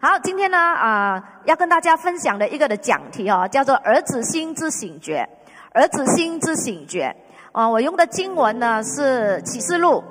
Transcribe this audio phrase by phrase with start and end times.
[0.00, 5.28] 好，今天呢，啊，要跟大家分享的一个的讲题哦，叫做“儿子心之醒觉”。
[5.74, 7.12] 儿子心之醒觉，
[7.50, 10.04] 啊，我用的经文呢是启示录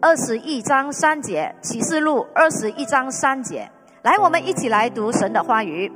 [0.00, 1.54] 二十一章三节。
[1.60, 3.70] 启示录二十一章三节，
[4.00, 5.92] 来，我们一起来读神的话语。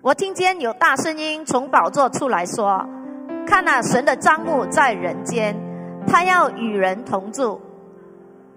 [0.00, 2.84] 我听见有大声音从宝座出来说
[3.46, 5.54] ：“看那神的帐幕在人间，
[6.04, 7.60] 他要与人同住，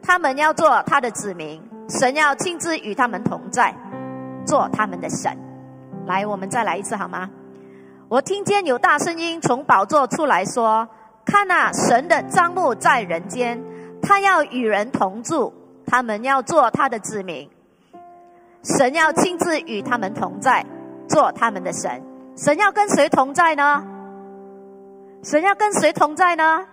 [0.02, 1.62] 他们要做他的子民。”
[2.00, 3.74] 神要亲自与他们同在，
[4.48, 5.32] 做他们的神。
[6.08, 7.30] 来，我们再来一次好吗？
[8.10, 10.88] 我听见有大声音从宝座出来说
[11.24, 13.62] ：“看呐，神的帐幕在人间，
[14.02, 15.54] 他要与人同住，
[15.86, 17.48] 他们要做他的子民。
[18.64, 20.66] 神要亲自与他们同在，
[21.08, 22.02] 做他们的神。
[22.36, 23.86] 神要跟谁同在呢？
[25.24, 26.66] 神要跟谁同在呢？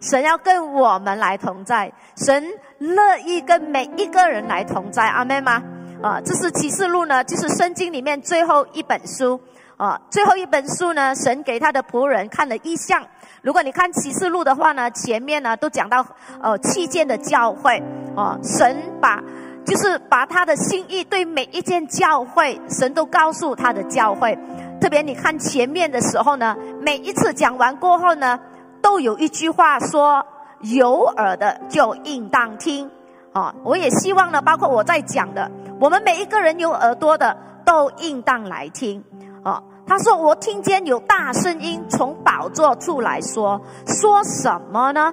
[0.00, 1.92] 神要跟我们来同在。
[2.16, 2.42] 神。
[2.78, 5.62] 乐意跟每一个人来同在，阿门吗？
[6.02, 9.40] 啊，这是启示录呢，就是圣经里面最后一本书
[9.78, 9.98] 啊。
[10.10, 13.02] 最后一本书呢，神给他的仆人看了意象。
[13.40, 16.06] 如果你看启示录的话呢，前面呢都讲到
[16.42, 17.82] 呃七件的教会
[18.14, 19.22] 啊，神把
[19.64, 24.38] 就是把他的心意对每一件教会，神都告诉他的教会。
[24.82, 28.38] 特别你看前面的时候呢，每一次讲完过后呢，
[28.82, 30.24] 都有一句话说。
[30.60, 32.90] 有耳的就应当听，
[33.32, 33.54] 啊！
[33.62, 39.02] 我也希望呢，包括我在讲的，我们每一个人有耳朵的都应当来听，
[39.44, 39.62] 啊！
[39.86, 45.12] 他说：“我听见有大声音从宝座出来说，说什么呢？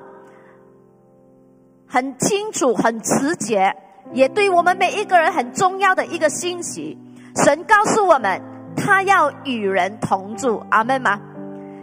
[1.87, 3.75] 很清楚，很直接，
[4.13, 6.97] 也对我们每一个人很重要的一个信息。
[7.35, 8.41] 神告诉我们，
[8.75, 11.19] 他要与人同住，阿门吗？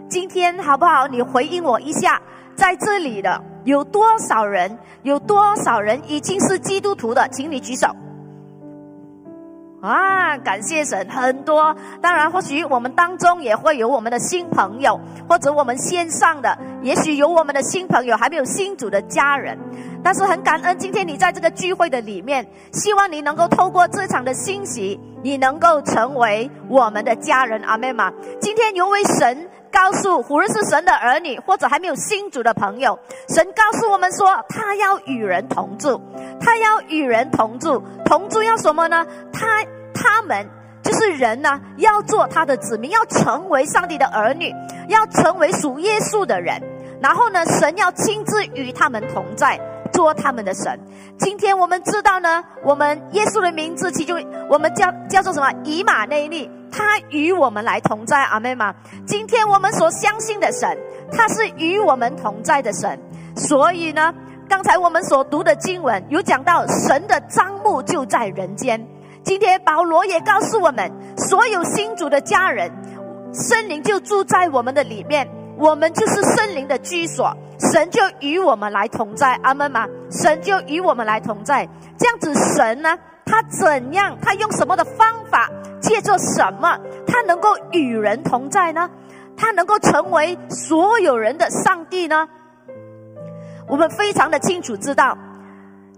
[0.09, 1.07] 今天好不好？
[1.07, 2.21] 你回应我一下，
[2.55, 4.77] 在这里的。”有多少人？
[5.03, 7.27] 有多少人已经是基督徒的？
[7.29, 7.87] 请你举手。
[9.81, 11.75] 啊，感谢神，很多。
[11.99, 19.57] 当然，或许我们当中也会有我们的新朋友，或者我们线上的，也许有我们的新朋友还没有新主的家人。
[20.03, 27.59] 但是很感恩，今天你在这个聚会的里面，希望你能够透过这场的欣喜，你能够成为我们的家人。
[27.63, 29.49] 阿妹嘛，今天有位神。
[29.71, 32.97] 告诉无论是神的儿女，或者还没有信主的朋友，
[33.29, 36.01] 神告诉我们说，他要与人同住，
[36.39, 39.05] 他要与人同住，同住要什么呢？
[39.31, 40.47] 他他们
[40.83, 44.53] 就是人呢，要做他的子民，要成为上帝的儿女，
[44.89, 46.61] 要成为属耶稣的人。
[47.01, 49.59] 然后呢，神要亲自与他们同在，
[49.91, 50.79] 做他们的神。
[51.17, 55.51] 今天我们知道呢，我们耶稣的名字其中，我们叫叫做什么？
[55.63, 56.49] 以马内利。
[56.71, 58.73] 他与我们来同在，阿妹吗？
[59.05, 60.77] 今天我们所相信的神，
[61.11, 62.97] 他是与我们同在的神。
[63.35, 64.13] 所以呢，
[64.49, 68.81] 刚才我们所读的经文有讲到，神的帐幕就在人间。
[69.23, 72.71] 今天保罗也告诉我们，所有新主的家人，
[73.33, 75.27] 圣灵就住在我们的里面，
[75.57, 79.85] 我们就是圣灵的居所，神就与我们来同在，阿门吗？
[80.09, 81.67] 神就与我们来同在，
[81.97, 82.97] 这样子，神呢？
[83.25, 84.17] 他怎样？
[84.21, 85.49] 他用什么的方法？
[85.81, 86.77] 借着什么？
[87.07, 88.89] 他能够与人同在呢？
[89.37, 92.27] 他能够成为所有人的上帝呢？
[93.67, 95.17] 我们非常的清楚知道，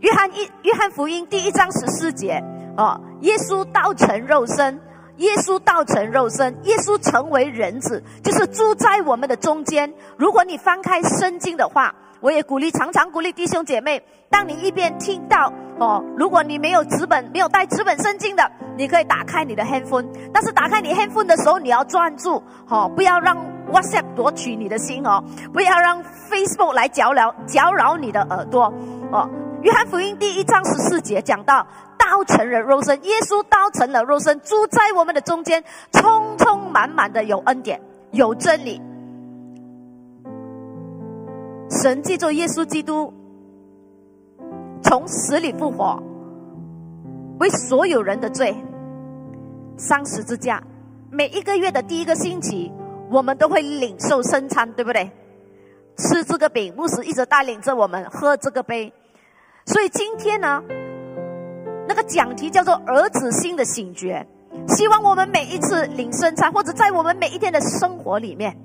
[0.02, 2.42] 约翰一约翰福音第一章十四节
[2.78, 4.80] 哦，耶稣道成肉身，
[5.18, 9.94] 耶稣道成肉身，耶稣成为人子，就是住在我们的中间。
[10.18, 11.94] 如果你翻开圣经的话。
[12.24, 14.02] 我也鼓励，常常鼓励弟兄姐妹。
[14.30, 20.08] 当你一边听到哦，如果你没有纸本、没有带纸本圣经的，你可以打开你的 handphone。
[20.34, 23.36] 但是打开你 handphone 的时候，你要专注哦，不要让
[23.70, 26.02] WhatsApp 夺取你的心哦，不要让
[26.32, 28.74] Facebook 来搅扰搅扰你的耳朵
[29.12, 29.30] 哦。
[29.62, 31.68] 约翰福音第一章十四节讲到，
[31.98, 35.62] 道成了肉身，耶稣道成了肉身，住在我们的中间，
[35.92, 38.82] 充充满满的有恩典，有真理。
[41.70, 43.12] 神借着耶稣基督
[44.84, 46.02] 从死里复活，
[47.40, 48.56] 为所有人的罪
[49.78, 50.62] 三十字架。
[51.10, 52.72] 每一个月的第一个星期，
[53.10, 55.10] 我们都会领受圣餐，对不对？
[55.98, 58.92] 吃这个饼，牧师一直带领着我们喝这个杯。
[59.66, 60.62] 所以今天呢，
[61.88, 64.26] 那个讲题叫做“儿子心的醒觉”，
[64.70, 68.56] 希望我们每一次领圣餐，或者在我们每一天的生活里面，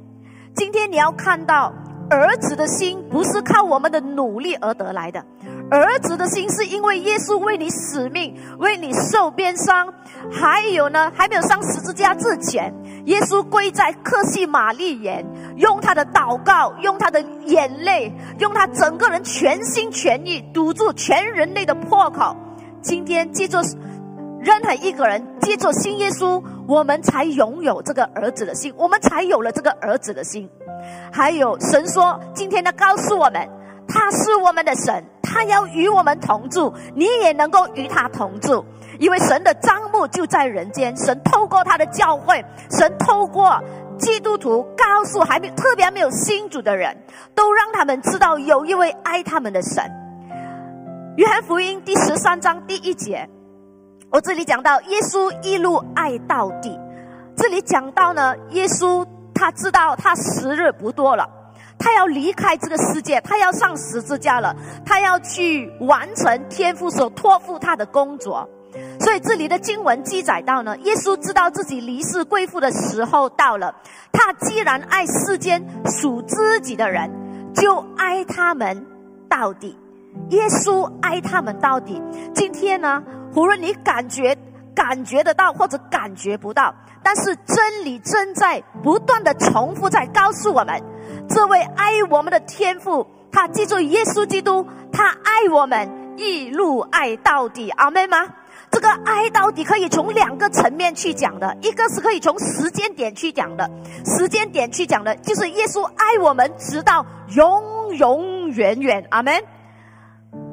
[0.54, 1.72] 今天你要看到。
[2.10, 5.22] 儿子的心不是靠我们的努力而得来的，
[5.70, 9.92] 儿子的心是因为耶稣为你死命，为你受鞭伤，
[10.32, 12.72] 还有呢，还没有上十字架之前，
[13.04, 15.24] 耶稣跪在克西玛丽园，
[15.56, 22.34] 用他的祷告，用他的眼泪，用他整个人全心全意堵住全人类的破口。
[22.80, 23.58] 今天记住，
[24.40, 30.46] 任何一个人记住信耶稣，我们才拥有这个儿子的心，我们才有了这个儿子的心。
[31.10, 33.48] 还有神说，今天他告诉我们，
[33.88, 38.62] 他是我们的神，他要与我们同住，你也能够与他同住，
[38.98, 40.94] 因为神的账目就在人间。
[40.94, 43.58] 神透过他的教会，神透过
[43.98, 46.94] 基督徒，告诉还没特别没有信主的人，
[47.34, 49.82] 都让他们知道有一位爱他们的神。
[51.16, 53.26] 约翰福音第十三章第一节。
[54.10, 56.78] 我这里讲到耶稣一路爱到底，
[57.36, 61.28] 这里讲到呢，耶稣他知道他时日不多了，
[61.78, 68.48] 他要离开这个世界，他要上十字架了，他要去完成天父所托付他的工作。
[68.98, 73.74] 所以这里的经文记载到呢，耶稣知道自己离世归父的时候到了，
[74.10, 77.10] 他既然爱世间属自己的人，
[77.54, 78.86] 就爱他们
[79.28, 79.78] 到底。
[80.30, 82.02] 耶稣爱他们到底。
[82.34, 83.02] 今天呢？
[83.38, 84.36] 无论你感觉
[84.74, 86.74] 感觉得到或者感觉不到，
[87.04, 90.82] 但是真理正在不断的重复在告诉我们：
[91.28, 97.70] 这位爱我们的天父，他记住耶稣基督，他爱我们一路爱到底。
[97.70, 98.18] 阿妹吗？
[98.72, 103.70] 这个爱到底可以从两个层面去讲的，一个是可以从时间点去讲的，
[104.04, 107.06] 时间点去讲的，就是耶稣爱我们直到
[107.36, 109.06] 永永远远。
[109.10, 109.32] 阿门。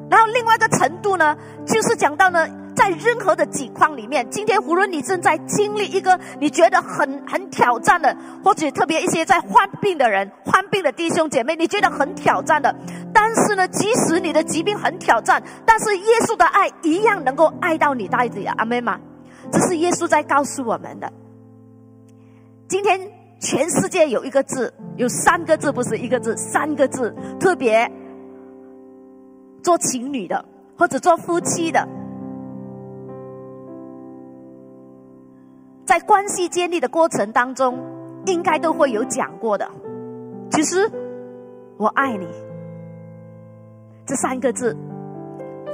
[0.08, 1.36] 然后另外一个程度呢，
[1.66, 2.46] 就是讲到呢。
[2.76, 8.14] 在任何的境况里面，今天无论你正在经历一个你觉得很很挑战的，
[8.44, 12.72] 或者特别一些在患病的人、患病的弟兄姐妹，你觉得很挑战的，
[13.14, 19.00] 但是呢，即使你的疾病很挑战，但是耶稣的爱一样能够爱到你到底啊，阿妹吗？
[19.50, 21.10] 这是耶稣在告诉我们的。
[22.68, 23.00] 今天
[23.40, 27.90] 全世界有一个字，有三个字，不是一个字，三个字，特别
[29.62, 30.44] 做情侣的
[30.76, 31.88] 或者做夫妻的。
[35.86, 37.78] 在关系建立的过程当中，
[38.26, 39.66] 应该都会有讲过的。
[40.50, 40.90] 其实，
[41.76, 42.26] 我爱你
[44.04, 44.76] 这三个字，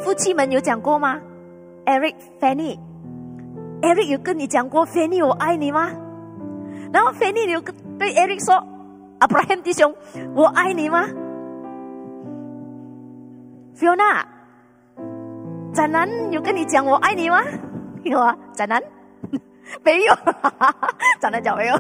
[0.04, 1.18] 夫妻们有讲过吗
[1.86, 5.90] ？Eric、Fanny，Eric 有跟你讲过 Fanny 我爱你吗？
[6.92, 8.62] 然后 Fanny 有跟对 Eric 说
[9.20, 9.94] ，Abraham 弟兄，
[10.34, 11.06] 我爱你吗
[13.74, 14.24] ？Fiona，
[15.72, 17.40] 展南有跟你讲我爱你吗？
[18.04, 18.82] 有啊，展南。
[19.84, 20.14] 没有，
[21.20, 21.76] 长得脚没有。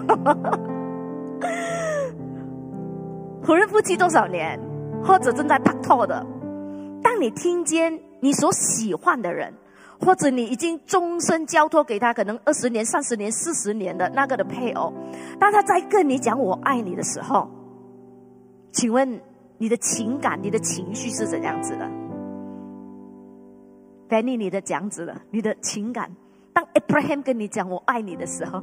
[3.42, 4.58] 和人夫妻多少年，
[5.04, 6.24] 或者正在拍拖的，
[7.02, 9.52] 当你听见你所喜欢的人，
[10.00, 14.92] 或者你已经终身交托给他，可能二十年、三十年、四十年的那个的配偶，
[15.40, 17.50] 当他在跟你讲“我爱你”的时候，
[18.70, 19.20] 请问
[19.58, 21.90] 你的情感、你的情绪是怎样子的
[24.08, 26.08] ？Benny，你的讲子了，你的情感。
[26.52, 28.62] 当 Abraham 跟你讲“我爱你”的时候，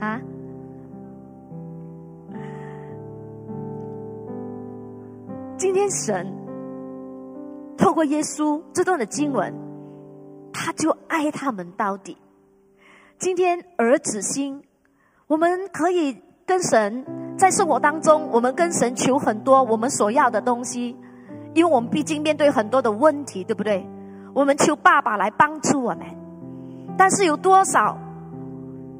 [0.00, 0.20] 啊，
[5.56, 6.26] 今天神
[7.76, 9.54] 透过耶稣这段的经文，
[10.52, 12.16] 他就爱他们到底。
[13.18, 14.62] 今天儿子心，
[15.26, 17.02] 我们可以跟神
[17.38, 20.94] 在生活当中，我们跟神求很多我们所要的东西，
[21.54, 23.86] 因为我们毕竟面对很多的问题，对不对？
[24.36, 26.06] 我们求爸爸来帮助我们，
[26.98, 27.96] 但是有多少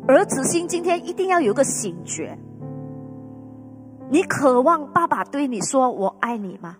[0.08, 2.38] 儿子心今天一定要有个醒觉？
[4.08, 6.78] 你渴望爸爸对你说“我爱你”吗？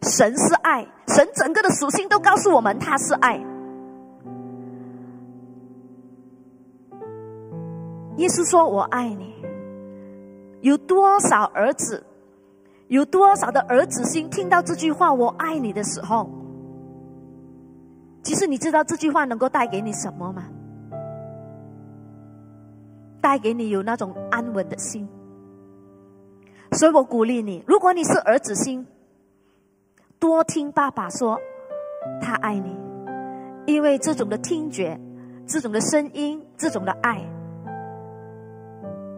[0.00, 3.34] 神是爱，神整个的属性都告诉我们他是爱。
[8.16, 9.34] 耶稣说“我爱你”，
[10.62, 12.02] 有多少儿子，
[12.88, 16.26] 有多少的儿子心听到这句话“我爱你”的时候？
[18.24, 20.44] 其实你知道这句话能够带给你什么吗？
[23.20, 25.06] 带给你有那种安稳的心。
[26.72, 28.86] 所以我鼓励你，如果你是儿子心，
[30.18, 31.38] 多听爸爸说
[32.20, 32.74] 他爱你，
[33.66, 34.98] 因为这种的听觉、
[35.46, 37.22] 这种的声音、这种的爱，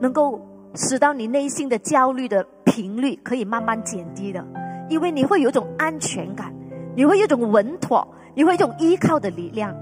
[0.01, 0.41] 能够
[0.75, 4.45] 使到你内心的焦虑的频率可以慢慢减低的，
[4.89, 6.53] 因为你会有一种安全感，
[6.95, 8.07] 你会有一种稳妥。
[8.37, 9.75] 你会一种依靠的力量。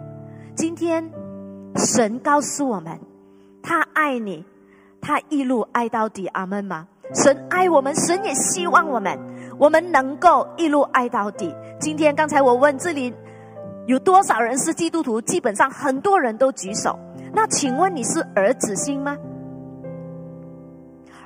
[0.55, 1.11] 今天，
[1.75, 2.97] 神告诉我们，
[3.61, 4.45] 他爱你，
[5.01, 6.29] 他一路爱到底。
[6.29, 6.87] 阿门吗？
[7.13, 9.19] 神爱我们，神也希望我们，
[9.59, 11.53] 我们能够一路爱到底。
[11.81, 13.13] 今天，刚才我问这里
[13.89, 16.97] 有多少人是基督徒，基本上很多人都举手。
[17.33, 19.19] 那请问你是儿子心吗？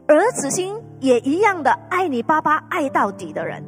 [0.06, 3.62] 儿子心也一样的爱你爸爸爱到底的人。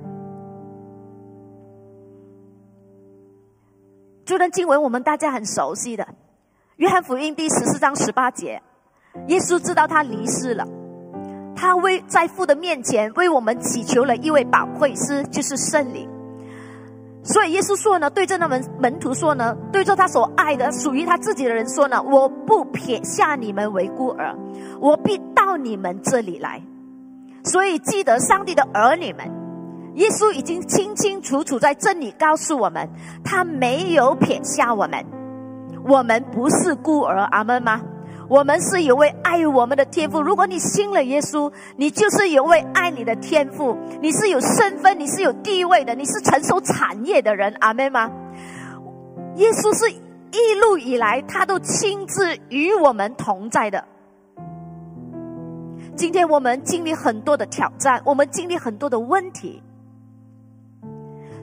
[4.30, 6.04] 这段经文我们大家很熟悉的，
[6.76, 8.62] 《约翰福音》第十四章十八节，
[9.26, 10.64] 耶稣知道他离世了，
[11.56, 16.08] 他为在父的面前为我们祈求了一位宝贵师，就是圣灵。
[17.24, 24.32] 所以耶稣说呢，对着那门门徒说呢，对着他所爱的、属于他自己的人说呢，我不撇下你们为孤儿，
[24.80, 26.62] 我必到你们这里来。
[27.42, 29.28] 所以记得上帝的儿女们，
[29.94, 32.88] 耶稣已经清清楚楚在这里告诉我们，
[33.24, 35.04] 他没有撇下我们，
[35.84, 37.80] 我们不是孤儿，阿门吗？
[38.28, 40.22] 我们是有位爱我们的天赋。
[40.22, 43.76] 如果你信了耶稣，你就是有位爱你的天赋。
[44.00, 47.52] 你是有身份，你是有地位的，你是承受产业的人。
[47.58, 48.08] 阿门吗？
[49.34, 53.84] 耶稣是一路以来，他都亲自与我们同在的。
[55.96, 59.60] 今天我们经历很多的挑战，我们经历很多的问题，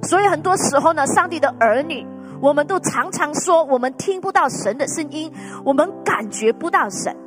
[0.04, 2.06] 所以很多时候呢，上帝的儿女。
[2.40, 5.34] 我们都常常说，我们听不到神的声音，
[5.66, 7.18] 我们感觉不到神。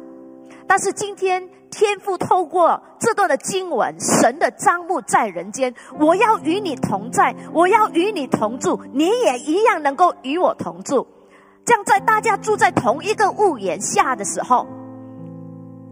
[0.68, 11.04] 但是今天，天父透过这段的经文，神的账目在人间，我要与你同在，我要与你同住，你也一样能够与我同住。
[11.64, 14.64] 这样，在大家住在同一个屋檐下的时候，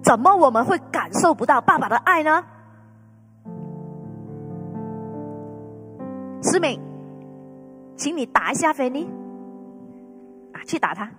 [0.04, 2.44] 怎么我们会感受不到爸爸的爱呢？
[6.50, 6.80] 思敏。
[7.96, 9.08] 请你打一下菲尼，
[10.52, 11.10] 啊，去打他。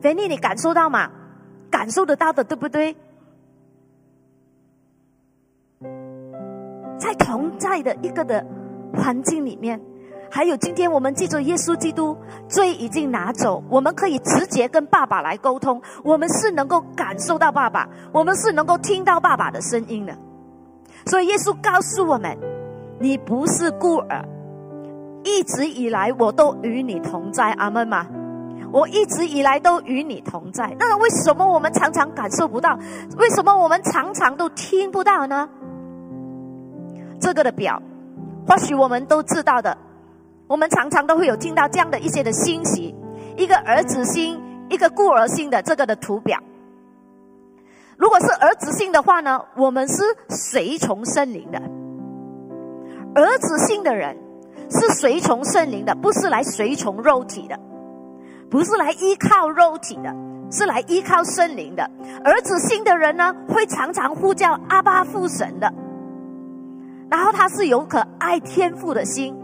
[0.00, 1.10] 菲尼，你感受到吗？
[1.70, 2.96] 感受得到的，对不对？
[6.98, 8.42] 在同在的一个的
[8.94, 9.78] 环境里面，
[10.30, 12.16] 还有今天我们记住耶稣基督
[12.48, 20.16] 罪已经拿走，我们可以直接跟爸爸来沟通，我们是能够感受到爸爸，我们是能够听到爸爸的声音的。
[21.04, 22.55] 所以耶稣告诉我们。
[22.98, 24.24] 你不是孤儿，
[25.24, 28.06] 一直以来我都与你同在，阿门吗？
[28.72, 30.74] 我一直以来都与你同在。
[30.78, 32.78] 那为什么我们常常感受不到？
[33.16, 35.48] 为什么我们常常都听不到呢？
[37.20, 37.80] 这个的表，
[38.46, 39.76] 或许我们都知道的。
[40.48, 42.94] 我们常常都会有听到这样的一些的信息：
[43.36, 46.38] 一个儿子心，一个孤儿心的这个的图表。
[47.96, 51.60] 如果是儿子心的话呢，我们是随从圣灵的。
[53.16, 54.14] 儿子性的人
[54.70, 57.58] 是随从圣灵的，不是来随从肉体的，
[58.50, 60.14] 不是来依靠肉体的，
[60.52, 61.82] 是来依靠圣灵的。
[62.22, 65.72] 儿子性的人呢，会常常呼叫阿巴父神的，
[67.10, 69.34] 然后他是有可爱天赋的心，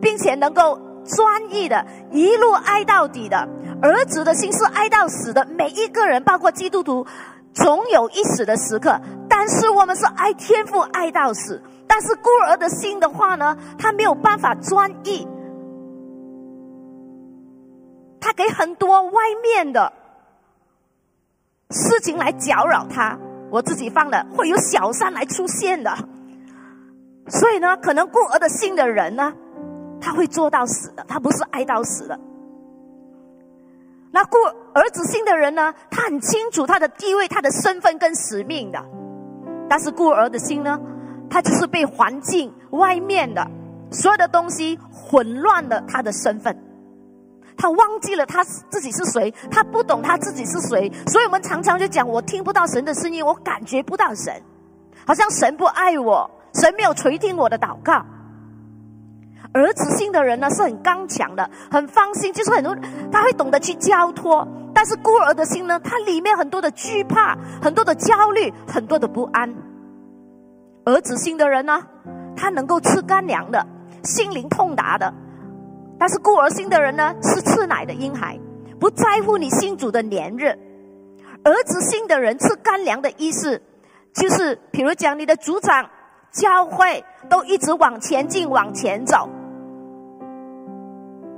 [0.00, 3.36] 并且能够专一的一路爱到底的。
[3.82, 7.06] 儿子的心是爱到死的，每一个人，包括基督徒，
[7.52, 8.98] 总有一死的时刻，
[9.50, 11.60] 是我们是爱天赋爱到死。
[11.86, 15.26] 但是孤儿的心的话呢，他没有办法专一，
[18.20, 19.92] 他给很多外面的
[21.70, 23.18] 事情来搅扰他。
[23.50, 25.92] 我自己放的会有小三来出现的，
[27.26, 29.32] 所以呢，可能孤儿的心的人呢，
[30.00, 32.16] 他会做到死的，他不是爱到死的。
[34.12, 34.36] 那孤
[34.74, 38.80] 儿子心的人呢，他很清楚他的地位、他的身份跟使命的，
[39.70, 40.76] 但是孤儿的心呢？
[41.30, 43.46] 他就是被环境外面的
[43.92, 46.58] 所有的东西混乱了他的身份，
[47.56, 54.42] 他忘记了他自己是谁，他不懂他自己是谁，所以我们常常就讲我听不到神的声音，我感觉不到神，
[55.06, 58.04] 好像神不爱我，神没有垂听我的祷告。
[59.52, 62.76] 儿子性的人呢是很刚强的，很放心，就是很多
[63.10, 69.52] 他会懂得去交托，但是孤儿的心呢，他里面很多的惧怕，很多的焦虑，很多的不安。
[70.84, 71.82] 儿子心的人呢，
[72.36, 73.66] 他能够吃干粮的，
[74.04, 75.12] 心灵痛达的；
[75.98, 78.38] 但是孤儿心的人呢，是吃奶的婴孩，
[78.78, 80.56] 不在乎你心主的年日。
[81.42, 83.60] 儿子心的人吃干粮的意思，
[84.14, 85.88] 就是比如讲你的组长、
[86.30, 89.28] 教会都一直往前进、往前走。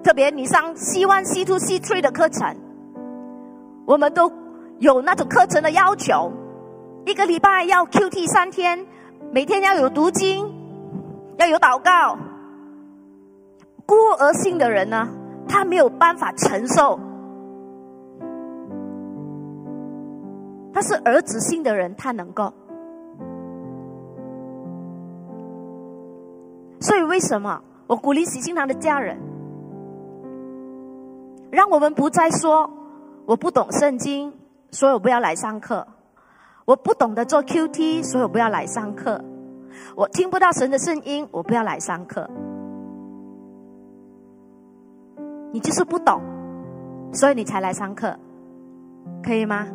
[0.03, 2.57] 特别你上 C one、C two、C three 的课程，
[3.87, 4.31] 我们都
[4.79, 6.33] 有那种课程的要求，
[7.07, 8.87] 一个礼拜要 QT 三天。
[9.35, 10.47] 每天要有读经，
[11.39, 12.19] 要有祷告。
[13.87, 15.09] 孤儿性的人呢，
[15.49, 16.99] 他没有办法承受；
[20.75, 22.53] 他是儿子性的人，他能够。
[26.79, 29.17] 所以，为什么我鼓励喜心堂的家人，
[31.53, 32.69] 让我们不再说
[33.27, 34.33] 我不懂圣经，
[34.71, 35.87] 所以我不要来上课。
[36.65, 39.23] 我不懂得做 Q T，所以我不要来上课。
[39.95, 42.27] 我听不到神的声音，我不要来上课。
[45.53, 46.23] 你就是不懂，
[47.13, 48.17] 所以你才来上课，
[49.23, 49.69] 可以吗？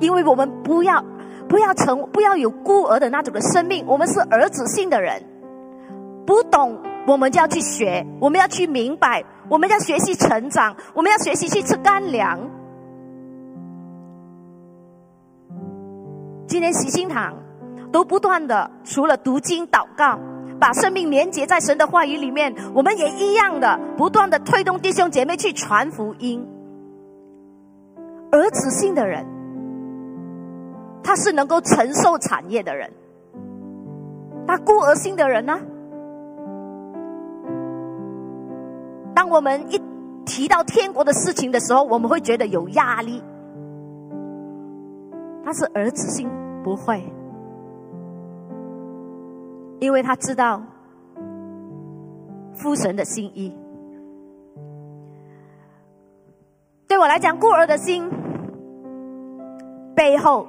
[0.00, 1.00] 因为我们不要
[1.48, 5.22] 不要成不要有孤儿的那种的生命，我们是儿子性的人，
[6.26, 12.38] 不懂我们就要去学，我们要去明白，我们要学习成长，我们要学习去吃干粮。
[16.46, 17.34] 今天喜心堂
[17.90, 20.18] 都不断的除了读经祷告。
[20.60, 26.46] 把生命连接在神的话语里面，我们也一样的不断的推动弟兄姐妹去传福音。
[28.30, 29.26] 儿子性的人，
[31.02, 32.88] 他是能够承受产业的人；
[34.46, 35.58] 那孤儿性的人呢？
[39.14, 39.80] 当我们一
[40.24, 43.22] 提到天国的事情的时候，我们会觉得有压力。
[45.44, 46.28] 他是儿子心，
[46.62, 47.02] 不会。
[49.80, 50.62] 因为他知道
[52.54, 53.52] 父神的心意。
[56.86, 58.08] 对我来讲，孤儿的心
[59.96, 60.46] 背后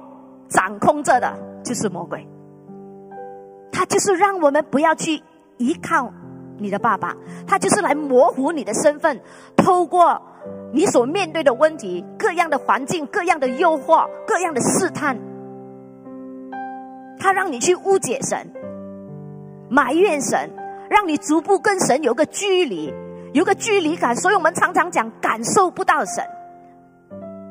[0.48, 2.26] 掌控着的就是魔鬼。
[3.72, 5.20] 他就是让我们不要去
[5.58, 6.12] 依靠
[6.58, 7.14] 你的爸爸，
[7.46, 9.20] 他就是来模糊你的身份，
[9.56, 10.20] 透过
[10.72, 15.18] 你所面对的问题、各样的环境、各样的诱惑、各样的试探，
[17.18, 18.46] 他让你去误解神。
[19.68, 20.50] 埋怨神，
[20.88, 22.92] 让你逐步跟神有个距离，
[23.32, 24.14] 有个距离感。
[24.14, 26.24] 所以我们常常讲感受不到神，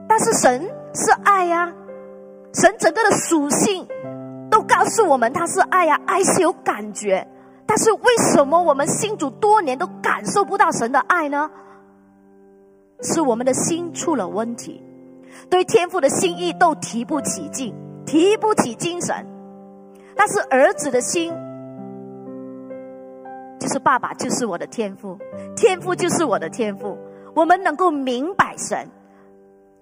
[0.07, 0.62] 但是神
[0.93, 1.74] 是爱呀，
[2.53, 3.86] 神整个的属性
[4.50, 7.27] 都告诉我们他是爱呀，爱是有感觉。
[7.65, 11.50] 但是为什么我们信主多年都感受不到神的爱呢？
[13.01, 14.82] 是我们的心出了问题，
[15.50, 17.74] 对天父的心意都提不起劲，
[18.05, 19.15] 提不起精神。
[20.15, 21.34] 但是儿子的心。
[23.60, 25.17] 就是爸爸，就是我的天赋，
[25.55, 26.98] 天赋就是我的天赋。
[27.34, 28.89] 我们能够明白神，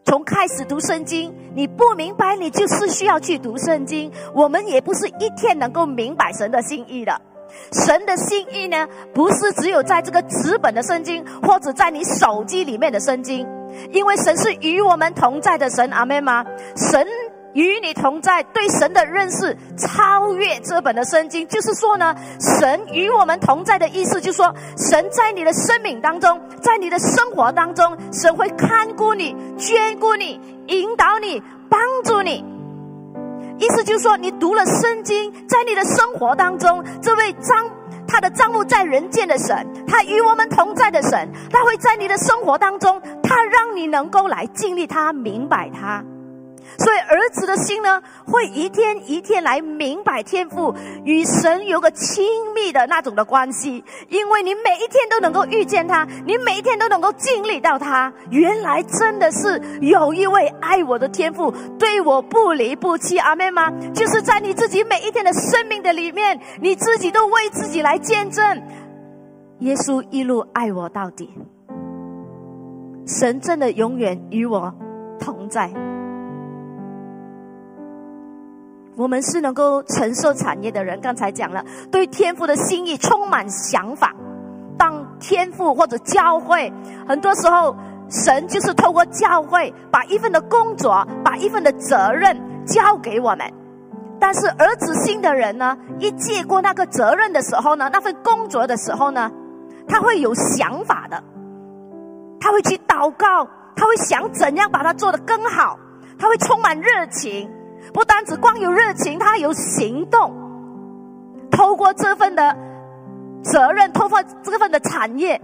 [0.05, 4.11] 从开始读圣经，你不明白，你就是需要去读圣经。
[4.35, 7.19] 我们也不是一天能够明白神的心意的。
[7.71, 13.47] 神的心意呢，不是只有在这个纸本的圣经，或者在你手机里面的圣经，
[13.91, 15.89] 因为神是与我们同在的神。
[15.91, 16.43] 阿门吗？
[16.75, 17.05] 神。
[17.53, 21.45] 与你同在，对神的认识超越这本的圣经。
[21.49, 32.41] 就是说呢，神与我们同在的意思，就是说，神在你的生命当中，在你的生活当中，神会看顾你、眷顾你、引导你、帮助你。
[33.61, 37.69] 意思就是说，你读了圣经，在你的生活当中，这位张
[38.07, 46.03] 他的账目在人间的神，他与我们同在的神，他会在你的生活当中，他让你能够来经历他、明白他。
[46.77, 53.83] 所以儿子的心呢，会一天一天来明白天赋，与神有个亲密的那种的关系。
[54.09, 58.11] 因为你每一天都能够遇见他，你每一天都能够经历到他。
[58.29, 63.19] 原来真的是有一位爱我的天赋，对我不离不弃。
[63.19, 63.71] 阿妹吗？
[63.93, 68.43] 就是在你自己每一天的生命的里面，你自己都为自己来见证，
[69.59, 71.29] 耶稣一路爱我到底。
[73.05, 74.73] 神真的永远与我
[75.19, 75.69] 同在。
[79.01, 81.01] 我们是能够承受产业的人。
[81.01, 84.13] 刚才讲了，对天赋的心意充满想法。
[84.77, 86.71] 当天赋或者教会，
[87.07, 87.75] 很多时候
[88.09, 93.51] 神就是透过教会，把一份的工作，把一份的责任交给我们。
[94.19, 99.31] 但是儿子心的人呢，一接过那个责任的时候呢，那份工作的时候呢，
[99.87, 101.23] 他会有想法的，
[102.39, 105.79] 他会去祷告，他会想怎样把它做得更好，
[106.19, 107.49] 他会充满热情。
[107.93, 110.33] 不单只光有热情，他有行动。
[111.51, 112.55] 透过这份的
[113.43, 115.39] 责任，透过这份的产业，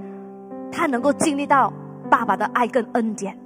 [0.71, 1.71] 他能够经历到
[2.09, 3.37] 爸爸的爱跟恩典。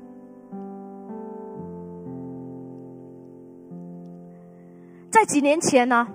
[5.09, 6.07] 在几年前呢，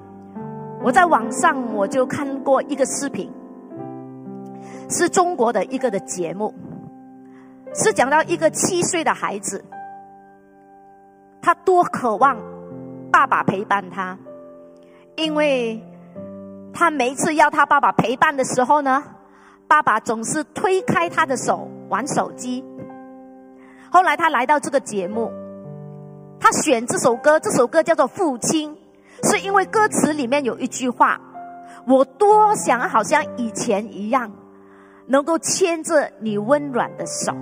[0.83, 3.31] 我在网上我就看过一个视频，
[4.89, 6.55] 是中国的一个的节目，
[7.75, 9.65] 是讲到一个七岁的孩子，
[11.43, 12.39] 他多渴望。
[13.17, 14.19] 爸爸陪伴他，
[15.17, 15.83] 因为
[16.75, 19.03] 他每次要他爸爸陪伴的时候呢，
[19.67, 22.63] 爸爸总是推开他的手玩手机。
[23.91, 25.33] 后来他来到这个节目，
[26.39, 28.77] 他选这首歌，这首歌叫做《父亲》，
[29.31, 31.19] 是因为歌词里面有一句话
[31.89, 34.31] ：“我多想好像以前一样，
[35.07, 37.33] 能够牵着你温暖的手。”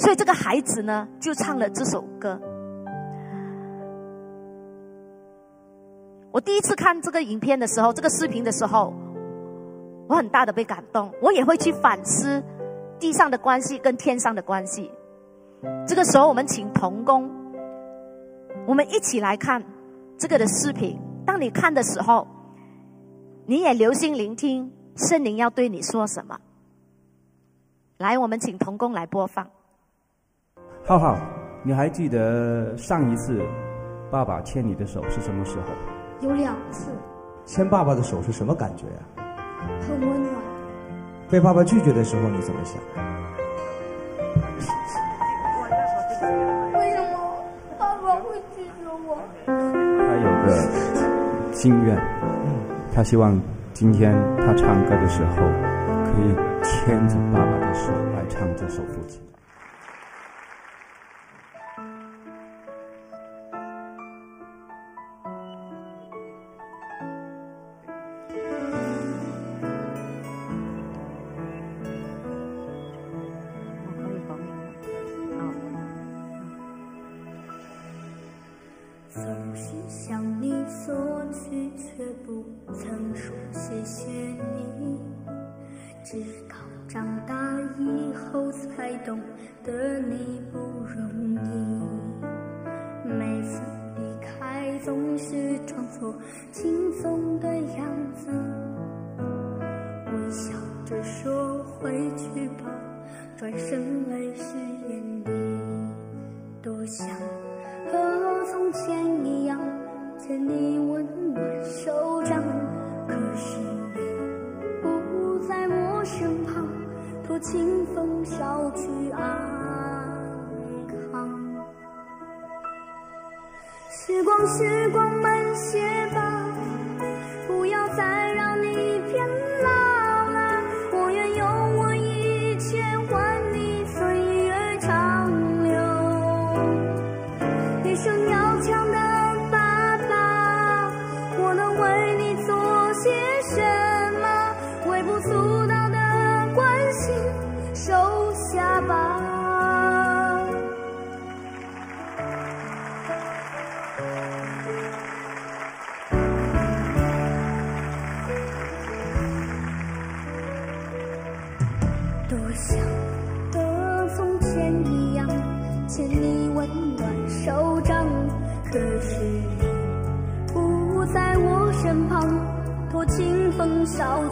[0.00, 2.40] 所以这个孩子呢，就唱了这首歌。
[6.32, 8.92] 我第一次看这个影片的时候，这个视频的时候，
[10.08, 11.12] 我很大的被感动。
[11.20, 12.42] 我也会去反思
[13.00, 14.90] 地上的关系跟天上的关系。
[15.86, 17.28] 这个时候，我们请童工，
[18.66, 19.62] 我们一起来看
[20.16, 20.98] 这个的视频。
[21.26, 22.26] 当你看的时候，
[23.46, 26.38] 你也留心聆听圣灵要对你说什么。
[27.98, 29.44] 来，我们请童工来播放。
[30.84, 31.18] 浩浩，
[31.64, 33.42] 你还记得上一次
[34.12, 35.99] 爸爸牵你的手是什么时候？
[36.20, 36.90] 有两次。
[37.44, 39.24] 牵爸爸的手是什么感觉啊？
[39.80, 40.34] 很温暖。
[41.30, 42.80] 被爸爸拒绝的时候你怎么想？
[46.74, 47.18] 为什么
[47.78, 48.70] 爸爸会拒绝
[49.06, 49.18] 我？
[49.46, 49.52] 他
[50.16, 51.96] 有个心愿，
[52.94, 53.40] 他希望
[53.72, 55.36] 今天他唱歌的时候
[56.04, 59.20] 可以牵着爸爸的手来唱这首《父亲》。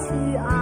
[0.08, 0.57] 是爱。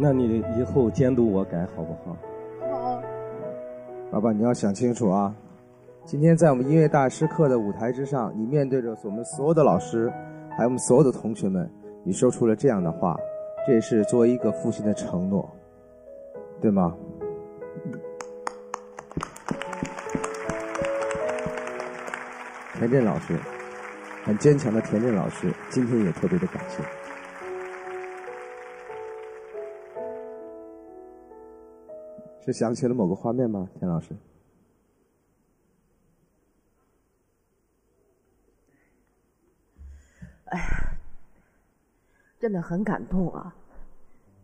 [0.00, 2.16] 那你以后监督我改好不好？
[2.70, 3.02] 好。
[4.12, 5.34] 爸爸，你要想清楚啊！
[6.04, 10.10] 今天在我们音乐大师课的舞台之上，你面对着我们所有的老师，
[10.56, 11.68] 还有我们所有的同学们，
[12.04, 13.18] 你说出了这样的话，
[13.66, 15.50] 这也是作为一个父亲的承诺，
[16.60, 16.96] 对吗？
[22.78, 23.36] 田震老师，
[24.24, 26.82] 很坚强的田震老师，今天也特别的感谢。
[32.50, 34.14] 是想起了某个画面吗，田老师？
[40.46, 40.66] 哎呀，
[42.38, 43.54] 真的很感动啊！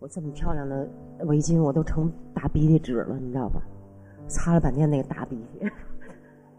[0.01, 0.87] 我这么漂亮的
[1.21, 3.63] 围巾，我都成大鼻涕纸了，你知道吧？
[4.29, 5.67] 擦了半天那个大鼻涕。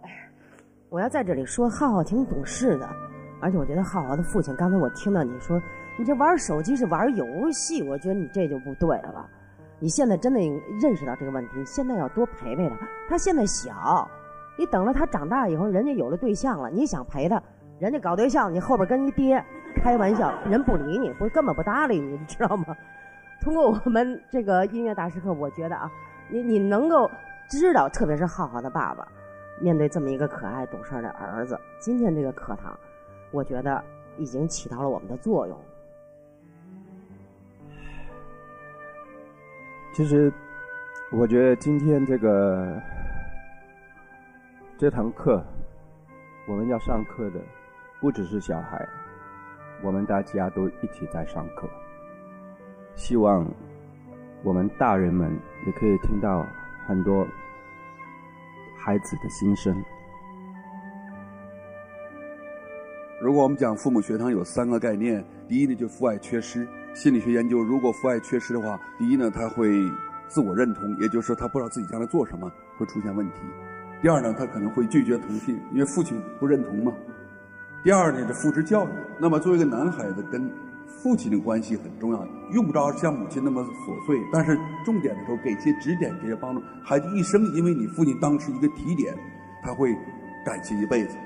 [0.02, 0.32] 哎，
[0.90, 2.90] 我要在这里说，浩浩挺懂事的，
[3.40, 5.62] 而且我觉得浩浩的父亲，刚才我听到你说，
[6.00, 9.30] 你这玩手机是玩游戏，我觉得你这就不对了。
[9.80, 10.40] 你现在真的
[10.82, 12.76] 认识到这个问题，现在要多陪陪他。
[13.10, 14.10] 他现在小，
[14.58, 17.42] 你等了他长大以后，人家有了对象了，你想陪他，
[17.80, 19.44] 人家搞对象，你后边跟一爹
[19.76, 22.76] 开玩笑，人不理你，不根本不搭理你，你知道吗？
[23.42, 25.92] 通过我们这个音乐大师课，我觉得啊，
[26.30, 27.10] 你你能够
[27.50, 29.06] 知道，特别是浩浩的爸爸，
[29.60, 32.76] 面对这么一个可爱懂事的儿子，今天这个课堂，
[33.32, 33.84] 我觉得
[34.18, 35.60] 已经起到了我们的作用。
[39.96, 40.30] 其实，
[41.10, 42.82] 我觉得今天这个
[44.78, 45.42] 这堂课，
[46.50, 47.40] 我们要上课的
[48.02, 48.86] 不只是小孩，
[49.82, 51.70] 我们大家都一起在上课。
[52.96, 53.50] 希望
[54.44, 55.32] 我们大人们
[55.66, 56.46] 也可以听到
[56.86, 57.26] 很多
[58.78, 59.82] 孩子的心声。
[63.22, 66.68] 如果我们讲父母学堂有三个概念，第一呢就父爱缺失。
[66.96, 69.84] 心理学研究，如果父爱缺失的话，第一呢他会
[70.30, 73.42] 自我认同，也就是说他不知道自己将来做什么会出现问题；
[74.02, 76.94] 第二呢他可能会拒绝同性，因为父亲不认同嘛；
[77.84, 78.90] 第二呢是父职教育。
[79.20, 80.50] 那么作为一个男孩子，跟
[80.88, 86.62] 父亲的关系很重要，用不着像母亲那么琐碎，但是重点的时候给些指点，给些帮助。
[86.82, 89.14] 孩子一生因为你父亲当时一个提点，
[89.62, 89.94] 他会
[90.46, 91.18] 感谢一辈子。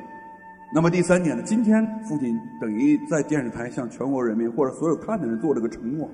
[0.72, 1.42] 那么第三点呢？
[1.44, 6.10] 今天父亲等于在电视台向全国人民或者所有看的人做了个承诺，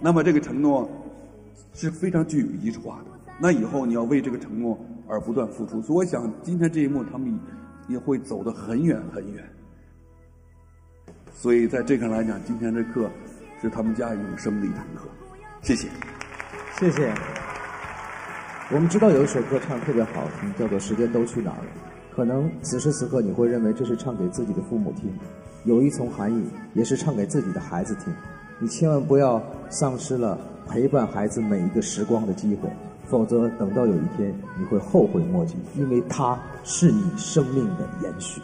[0.00, 0.86] 那么这个承诺
[1.72, 3.06] 是非常具有仪式化的。
[3.40, 7.40] 那以后你要为这个承诺而不断付出，所以我想今天这一幕他们
[7.88, 9.42] 也会走得很远很远。
[11.32, 13.08] 所以在这个来讲，今天这课
[13.62, 15.08] 是他们家永生的一堂课。
[15.62, 15.88] 谢谢，
[16.78, 17.14] 谢谢。
[18.70, 21.70] 我们知道有一首歌唱的特别好听，叫做《时间都去哪儿了》。
[22.20, 25.10] 可能此时此刻你会认为这是唱给自己的父母听，
[25.64, 28.12] 有一层含义，也是唱给自己的孩子听。
[28.58, 32.68] 你千万不要丧失了陪伴孩子每一个时光的机会，
[33.06, 38.42] 否则等到有一天你会后悔莫及，因为它是你生命的延续。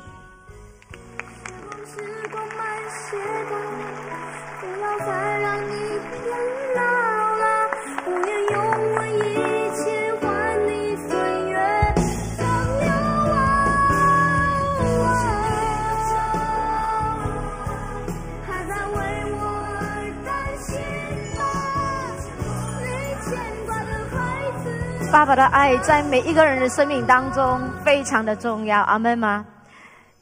[25.36, 29.44] 的爱在每一个人的生命当中非常的重要，阿门吗？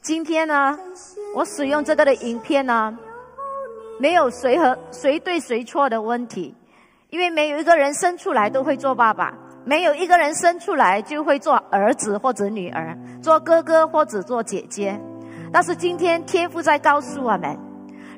[0.01, 0.77] 今天呢，
[1.33, 2.93] 我使用这个的影片呢，
[3.97, 6.53] 没有谁和谁对谁错的问题，
[7.11, 14.99] 因为没有一个人生出来都会做爸爸，没有一个人生出来就会做儿子或者女儿，做哥哥或者做姐姐。
[15.49, 17.57] 但是今天天父在告诉我们，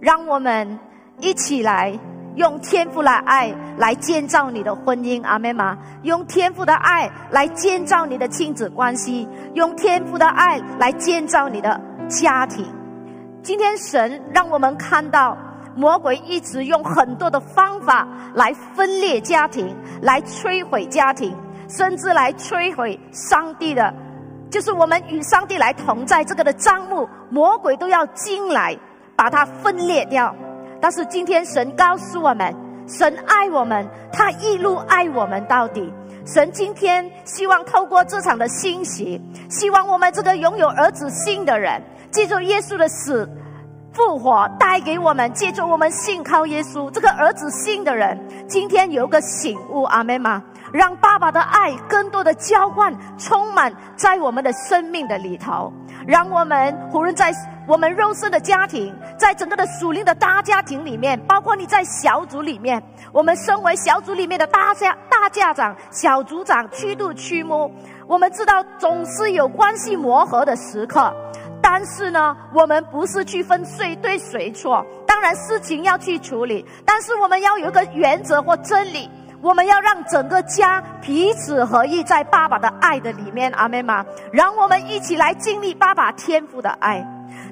[0.01, 0.79] 让我们
[1.19, 1.93] 一起来。
[2.37, 5.75] 用天赋的爱来建造你的婚姻，阿妹吗？
[6.03, 12.63] 用天赋的爱来建造你的亲子关系，用天赋的爱来建造你的家庭。
[13.41, 15.35] 今天神让我们看到，
[15.75, 21.35] 魔鬼一直用很多的方法来分裂家庭，来摧毁家庭，
[21.67, 23.91] 甚至来摧毁上帝的，
[24.51, 28.77] 就是我们与上帝来同在这个的账目，魔鬼都要进来
[29.15, 30.35] 把它分裂掉。
[30.79, 32.55] 但是今天神告诉我们，
[32.87, 35.91] 神爱我们，他一路爱我们到底。
[36.25, 43.29] 神今天希望透过这场的信息，希望我们这个拥有儿子心的人，借助耶稣的死、
[43.93, 50.43] 复活，带给我们借助我们信靠耶稣这个儿子心的人，今天有个醒悟，阿门吗？
[50.73, 55.71] 让爸爸的爱更多的交换、充满在我们的生命的里头，
[56.05, 57.33] 让我们无论在。
[57.67, 67.69] 我们肉身的家庭，在整个的属灵的大家庭里面，包括你在小组里面，我们身为小组里面的大家大家长、小组长、驱度驱魔，
[68.07, 71.13] 我们知道总是有关系磨合的时刻，
[71.61, 79.09] 但是呢，我们不是去分谁对谁错，当然事情要去处理，但是我们要有一个原则或真理。
[79.39, 84.03] 我们要让整个家彼此合一，在爸爸的爱的里面，阿妹吗？
[84.31, 87.05] 让我们一起来经历爸爸天赋的爱。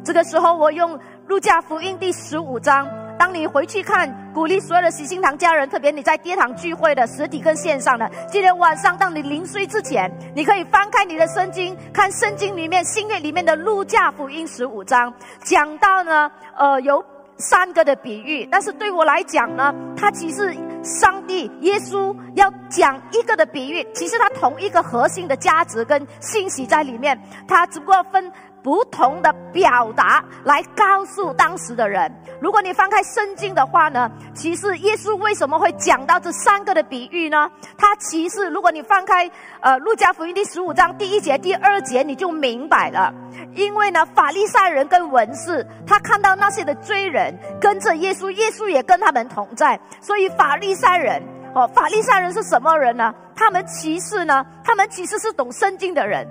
[0.03, 2.87] 这个时候，我用路加福音第十五章。
[3.17, 15.13] 当你回去看，鼓励所有的喜心堂家人，特别你在跌堂聚会的实体跟线上的，今天晚上当你临睡之前，你可以翻开你的圣经，看圣经里面新约里面的路加福音十五章，
[15.45, 17.01] 讲到呢，呃，有
[17.37, 27.17] 三个的比喻，但是对我来讲呢，它其实上帝耶稣要讲一个的比喻，其实它同一个核心的价值跟信息在里面，
[27.47, 28.29] 它只不过分。
[28.65, 32.11] 不同的表达来告诉当时的人。
[32.41, 37.47] 如果你翻开圣经的话呢，其实耶稣为什么会讲到这三个的比喻呢？
[37.77, 39.29] 他其实，如果你翻开
[39.61, 43.13] 呃路加福音第十五章第一节、第二节，你就明白了。
[43.53, 51.21] 因为呢，法利赛人跟文士，他看到那些的罪人跟着耶稣，耶稣也跟他们同在，所以法利赛人
[51.53, 53.13] 哦，法利赛人是什么人呢？
[53.35, 56.27] 他们其实呢，他们其实是懂圣经的人。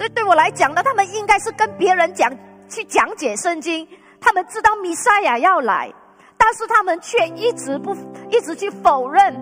[0.00, 2.32] 对对我来讲呢，他们应该是跟别人讲
[2.70, 3.86] 去讲解圣经，
[4.18, 5.92] 他们知道弥赛亚要来，
[6.38, 7.94] 但是他们却一直不
[8.30, 9.36] 一直去否认，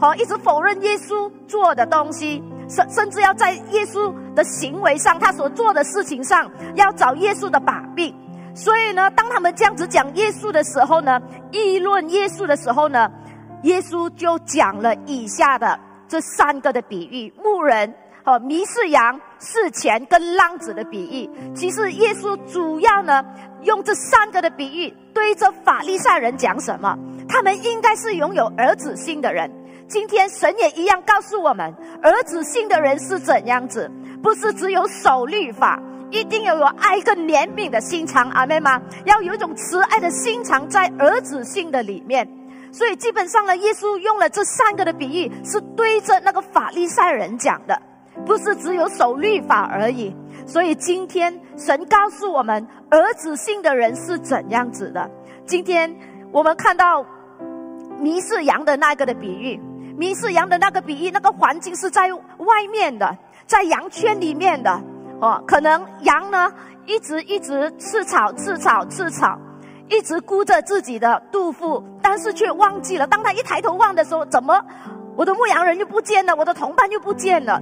[0.00, 8.12] 好，一直否认耶稣做的东西，甚甚至要在耶稣的行为上，他所做的事情上要找耶稣的把柄。
[8.56, 11.20] 所以呢，当他们这样子讲耶稣的时候呢，
[11.52, 13.08] 议论耶稣的时候呢，
[13.62, 17.94] 耶稣就讲了以下的这三个的比喻：牧人。
[18.24, 23.22] 哦，迷失羊、是钱跟浪子的比喻，其实耶稣主要呢
[23.62, 26.96] 用这三个的比喻对着法利赛人讲什么？
[27.28, 29.50] 他们应该是拥有儿子性的人。
[29.88, 33.90] 今天神也一样告诉我们，儿子性的人是怎样子？
[34.22, 38.80] 不是只有守律法，一定要有爱跟怜悯的心肠，阿妹吗？
[39.04, 42.26] 要有一种慈爱的心肠在儿子性的里面。
[42.70, 47.82] 所以基本上呢，耶稣用了这三个的比喻，是对着那个法利赛人讲的。
[48.24, 50.14] 不是只有守律法而已，
[50.46, 55.10] 所以今天神告诉我们，儿子性的人是怎样子的。
[55.44, 55.94] 今天
[56.30, 57.04] 我们看到
[57.98, 59.60] 迷失羊的那个的比喻，
[59.96, 64.80] 迷失羊的那个比喻，那个环境是在外面的，在羊圈里面的
[65.20, 66.50] 哦，可能羊呢
[66.86, 69.36] 一直一直吃草吃草吃草，
[69.88, 74.60] 一直顾着自己的肚腹，但是却忘记了，当他一抬头望的时候，怎么
[75.16, 77.60] 我的牧羊人又不见了，我的同伴又不见了。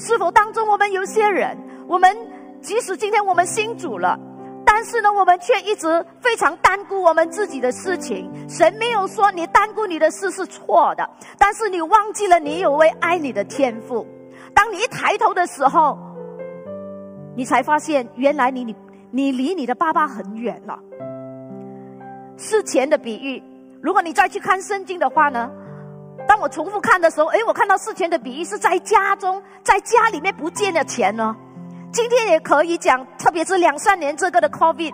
[0.00, 1.54] 是否当中我们有些人，
[1.86, 2.16] 我们
[2.62, 4.18] 即使今天我们信主了，
[4.64, 8.30] 但是呢，我们却一直非常单顾我们自己的事情。
[8.48, 11.06] 神没有说你单顾你的事是错的，
[11.38, 14.06] 但是你忘记了你有位爱你的天赋。
[14.54, 15.98] 当你一抬头的时候，
[17.36, 18.74] 你才发现原来你你
[19.10, 20.78] 你离你的爸爸很远了。
[22.38, 23.42] 事前的比喻，
[23.82, 25.50] 如果你再去看圣经的话呢？
[26.26, 31.34] 当我重复看的时候，哎，我看到事前的比喻是在家中，在家里面不见了钱呢。
[31.92, 34.92] 今天也可以讲，特别是两三年这个的 COVID，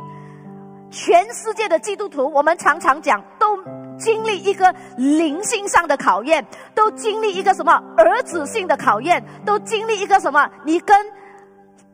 [0.91, 3.59] 全世界的基督徒，我们常常讲，都
[3.99, 10.97] 经历一个灵性上的考验，都经历一个什么儿子性的考验，都经历一个什么你跟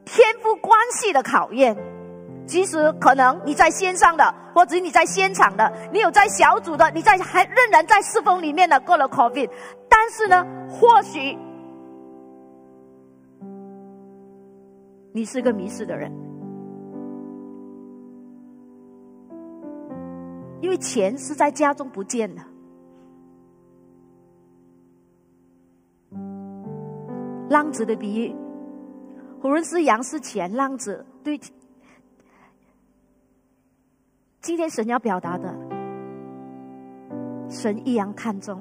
[0.04, 1.76] 天赋关系的考验。
[2.46, 9.48] 其实可能你在线上的，或者你在现场的，你有在小组的，你在还仍然在侍奉里面的过了 COVID，
[9.88, 11.38] 但是呢，或许
[15.12, 16.12] 你是个迷失的人，
[20.60, 22.42] 因为钱是在家中不见的。
[27.48, 28.34] 浪子的比喻，
[29.42, 31.40] 无论是羊是钱，浪子对。
[34.42, 35.54] 今天神要表达的，
[37.48, 38.60] 神一样看重。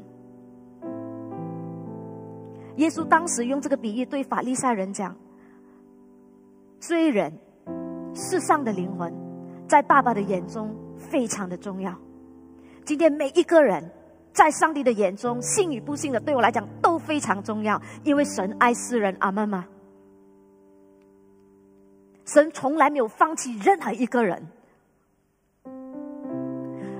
[2.75, 5.15] 耶稣当时用这个比喻对法利赛人讲：
[6.79, 7.33] 罪人
[8.13, 9.11] 世上的灵魂，
[9.67, 11.91] 在爸爸的眼中非常的重要。
[12.85, 13.83] 今天每一个人，
[14.31, 19.15] 在上帝的眼中，信与不信的，对我来讲都非常重要，因为神爱世人。
[19.19, 19.65] 阿门吗？
[22.23, 24.47] 神从来没有放弃任何一个人。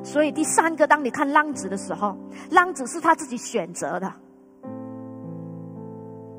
[0.04, 2.18] 所以第三个，当你看浪子的时候，
[2.50, 4.12] 浪子是他自己选择的。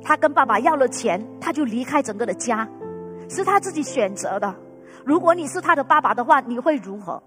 [0.02, 2.68] 他跟爸爸要了钱，他就离开整个的家，
[3.28, 4.52] 是他自己选择的。
[5.04, 7.22] 如果你是他的爸爸的话，你会如何？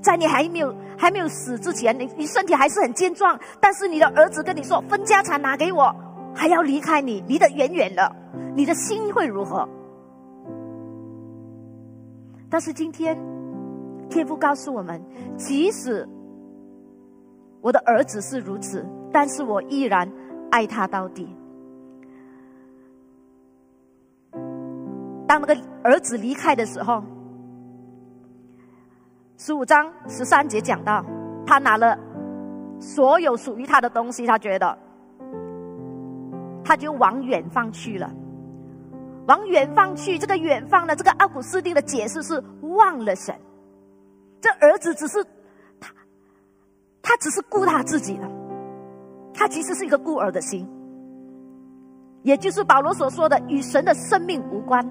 [0.00, 5.92] 在你还没有还没有死之前，你你身体还是很健壮，但是你的儿子跟你说分家产拿给我，
[6.32, 8.14] 还要离开你，离得远远的，
[8.54, 9.68] 你的心会如何？
[12.48, 13.18] 但是今天。
[14.10, 15.00] 天父告诉我们，
[15.36, 16.06] 即使
[17.60, 20.10] 我的儿子是如此，但是我依然
[20.50, 21.28] 爱他到底。
[25.26, 27.02] 当那个儿子离开的时候，
[29.36, 31.04] 十五章十三节讲到，
[31.46, 31.96] 他拿了
[32.80, 34.76] 所有属于他的东西，他觉得
[36.64, 38.12] 他就往远方去了。
[39.28, 40.96] 往远方去，这个远方呢？
[40.96, 43.32] 这个奥古斯丁的解释是忘了神。
[44.40, 45.24] 这儿子只是
[45.78, 45.92] 他，
[47.02, 48.30] 他只是顾他自己的。
[49.34, 50.68] 他其实是一个孤儿的心，
[52.22, 54.88] 也就是保罗所说的与神的生命无关。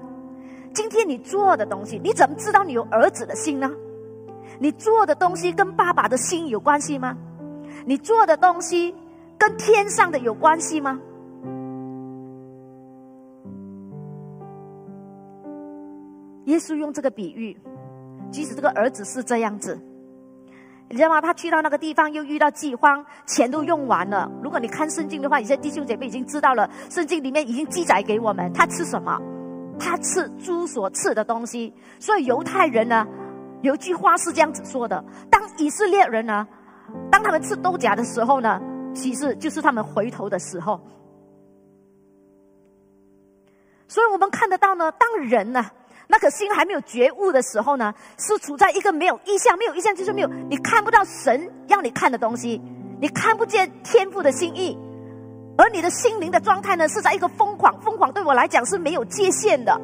[0.72, 3.70] 今天你做的东西，你怎么知道你有儿子的心呢？
[4.58, 7.16] 你做的东西跟爸爸的心有关系吗？
[7.86, 8.94] 你做的东西
[9.38, 11.00] 跟天上的有关系吗？
[16.46, 17.56] 耶稣用这个比喻，
[18.30, 19.78] 即使这个儿子是这样子，
[20.88, 21.20] 你知道吗？
[21.20, 24.30] 他去到那个地方又遇到饥荒，钱都用完了。
[24.42, 29.20] 如果你看圣经的话，有些弟兄姐妹已经知道了，圣经里面已经记载给我们，他吃什么？
[29.78, 31.72] 他吃猪所吃的东西。
[31.98, 33.06] 所以犹太人呢，
[33.62, 36.46] 有一句话是这样子说的：当以色列人呢，
[37.10, 38.60] 当他们吃豆荚的时候呢，
[38.94, 40.80] 其实就是他们回头的时候。
[43.88, 45.70] 所以我们看得到呢，当人呢。
[46.12, 52.60] 那颗心还没有觉悟的时候呢，是处在一个没有意向，没有意向就是没有，你看不到神让你看的东西，
[53.00, 54.76] 你看不见天赋的心意，
[55.56, 59.80] 而你的心灵的状态呢，是在一个疯狂，疯狂对我来讲是没有界限的，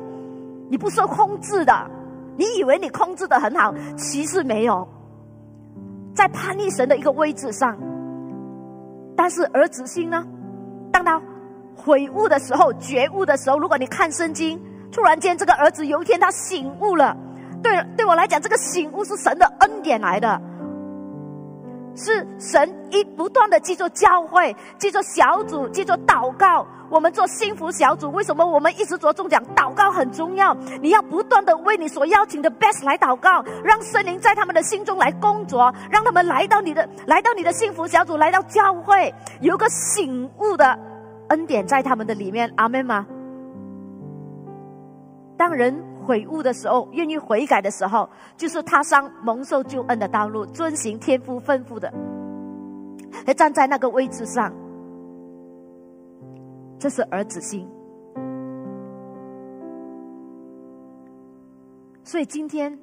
[0.69, 1.89] 你不受控制的，
[2.37, 4.89] 你以为你控制的很好，其实没有，
[6.13, 7.79] 在叛逆神的一个位置上，
[9.17, 10.27] 但是儿子心呢，
[10.91, 11.23] 当他
[11.77, 14.61] 悔悟的时候，觉悟的时候，如果你看圣经。
[14.93, 17.17] 突然间，这个儿子有一天他醒悟了。
[17.63, 20.41] 对，对我来讲，这个醒悟是神的恩典来的，
[21.97, 26.67] 是神一不断的记住教会，记住小组，记住祷告。
[26.89, 30.55] 我们做幸福小组，为什么我们一直着重讲祷告很重要？
[30.81, 40.79] 你要不断的为你所邀请的 best 来祷告，让圣灵在他们的心中来工作，让他们来到你的，来到你的幸福小组，来到教会，有个醒悟的
[41.31, 42.53] 恩典在他们的里面。
[42.57, 43.05] 阿门吗？
[45.57, 51.93] 人悔悟的时候，愿意悔改的时候，就是踏上蒙受救恩的道路，遵行天父吩咐的，
[53.25, 54.53] 还站在那个位置上，
[56.79, 57.67] 这是儿子心。
[62.05, 62.79] 所以今天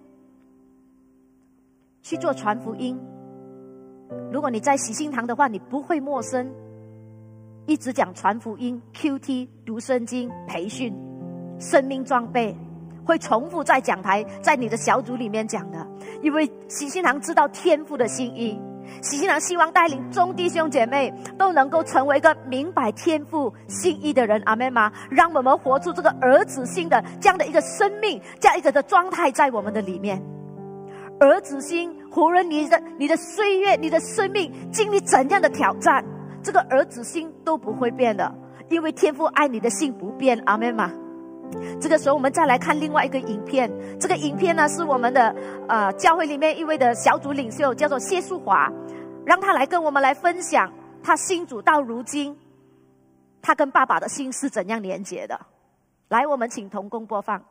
[2.01, 2.99] 去做传福音，
[4.31, 6.51] 如果你在喜心堂的话，你不会陌生，
[7.65, 10.93] 一直讲传福音、Q T、读圣经、培训。
[11.59, 12.53] 生命装备
[13.05, 15.87] 会重复在讲台，在你的小组里面讲的，
[16.21, 18.59] 因为喜心堂知道天赋的心意，
[19.01, 24.41] 喜心堂希望带领众弟兄姐妹都能够成为一个明白天赋心意的人。
[24.45, 24.91] 阿门吗？
[25.09, 30.21] 让我们活出这个儿子心的这样的一个生命，这样一个的状态在我们的里面。
[31.19, 36.03] 儿子心，无论你的你的岁月、你的生命经历怎样的挑战，
[36.41, 38.33] 这个儿子心都不会变的，
[38.69, 40.41] 因为天父爱你的心不变。
[40.45, 40.91] 阿门吗？
[41.79, 43.69] 这个时候，我们再来看另外一个影片。
[43.99, 45.35] 这个影片呢，是我们的
[45.67, 48.71] 呃教会里面一位的小组领袖，叫做谢淑华，
[49.25, 50.71] 让他来跟我们来分享
[51.03, 52.35] 他新主到如今，
[53.41, 55.39] 他跟爸爸的心是怎样连接的。
[56.07, 57.43] 来，我们请同工播放。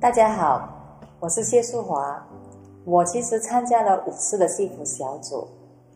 [0.00, 0.68] 大家好，
[1.20, 2.26] 我是谢淑华。
[2.84, 5.46] 我其实参加了五次的幸福小组，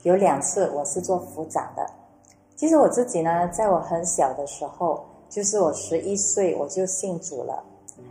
[0.03, 1.85] 有两次我是做辅长的。
[2.55, 5.05] 其实我自己呢，在我很小的时候。
[5.35, 7.61] 就是我十一岁我就信主了，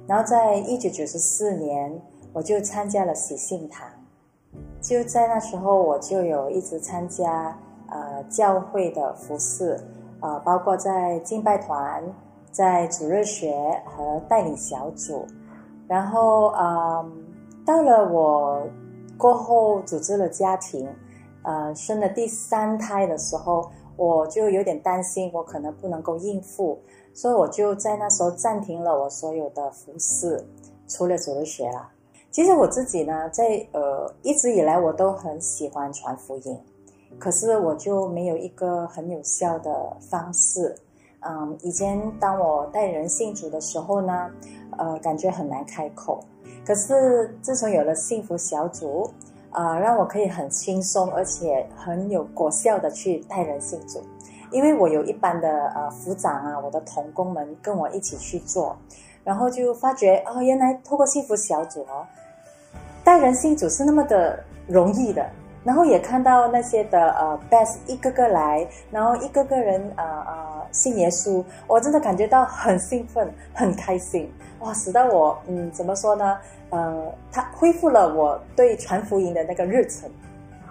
[0.05, 2.01] 然后在一九九四年
[2.33, 3.87] 我就参加了喜信堂，
[4.81, 7.57] 就在那时候我就有一直参加
[7.89, 9.79] 呃教会的服饰，
[10.19, 12.03] 呃，包括在敬拜团、
[12.51, 13.55] 在主日学
[13.85, 15.25] 和带领小组，
[15.87, 17.09] 然后呃
[17.65, 18.67] 到了我
[19.17, 20.85] 过后组织了家庭，
[21.43, 26.77] 呃生了第三胎的时候，我就有点担心我可能不能够应付。
[27.13, 30.43] 所以我就在那时候暂停了我所有的服饰，
[30.87, 31.89] 除了主日学啦。
[32.31, 36.59] 其实我自己呢，在呃一直以来我都很喜欢传福音，
[37.19, 40.75] 可是我就没有一个很有效的方式。
[41.19, 44.29] 嗯，以前当我带人信主的时候呢，
[44.77, 46.19] 呃，感觉很难开口。
[46.65, 49.09] 可是自从有了幸福小组，
[49.51, 54.01] 啊，让我可以很轻松而且很有果效的去带人信主。
[54.53, 58.77] 因为我有一班的呃辅长啊，我的同工们跟我一起去做，
[59.23, 62.05] 然后就发觉哦，原来透过幸福小组哦，
[63.03, 65.27] 带人信主是那么的容易的，
[65.63, 76.37] 然后也看到那些的呃 best 一个个来，然后一个个人呃呃信耶稣，我真的感觉到很兴奋，很开心，哇，使得我嗯怎么说呢？
[76.69, 80.09] 呃，他恢复了我对传福音的那个热忱。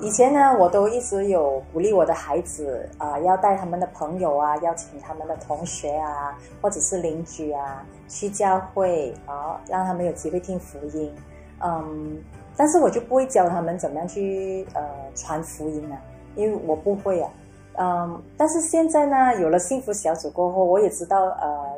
[0.02, 11.14] 以前呢，我都一直有鼓励我的孩子啊、要带他们的朋友啊，邀请他们的同学啊，或者是邻居啊，去教会啊，让他们有机会听福音。
[11.60, 12.20] 嗯，
[12.56, 14.82] 但是我就不会教他们怎么样去呃
[15.14, 15.96] 传福音啊，
[16.34, 17.30] 因为我不会啊。
[17.78, 21.71] 嗯，但是现在呢，有了幸福小组过后，我也知道呃，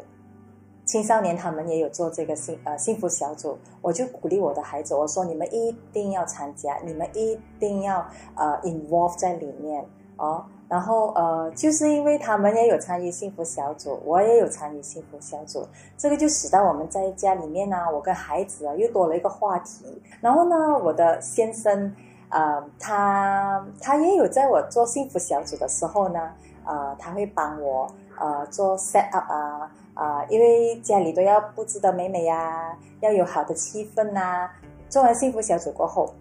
[0.85, 9.85] 青少年他们也有做这个幸呃幸福小组，我就鼓励我的孩子，我说你们一定要参加，你们一定要呃 involve 在里面
[10.17, 10.45] 哦。
[10.67, 15.65] 然后呃，就是因为他们也有参与幸福小组，我也有参与幸福小组，
[15.97, 20.03] 这个就使得我们在家里面呢，我跟孩子啊又多了一个话题。
[20.21, 21.95] 然后呢，我的先生
[22.31, 26.31] 呃，他他也有在我做幸福小组的时候呢，
[26.65, 27.87] 呃，他会帮我
[28.19, 34.51] 呃做 set up 啊啊、因为家里都要布置的美美呀、要有好的气氛呐、
[34.89, 36.13] 做完幸福小组过后，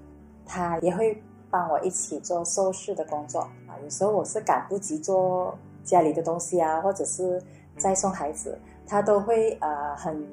[0.45, 3.73] 他也会帮我一起做收拾的工作啊。
[3.83, 7.41] 有时候我是赶不及做家里的东西啊，或者是
[7.77, 10.23] 再送孩子，他都会呃很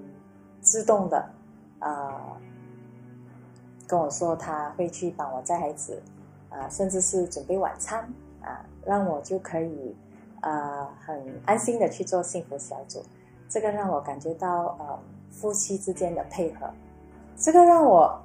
[0.61, 1.25] 自动的
[1.79, 2.13] 呃
[3.87, 6.03] 跟我说他会去帮我载孩子
[6.51, 8.01] 啊、甚至是准备晚餐
[8.43, 9.97] 啊，让我就可以
[10.43, 13.03] 呃很安心的去做幸福小组。
[13.51, 14.99] 这个让我感觉到呃
[15.29, 16.71] 夫妻之间的配合，
[17.37, 18.17] 这个让我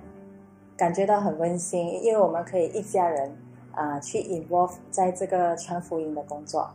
[0.78, 3.36] 感觉到很温馨，因为我们可以一家人
[3.74, 6.70] 啊、去 involve 在这个传福音的工作。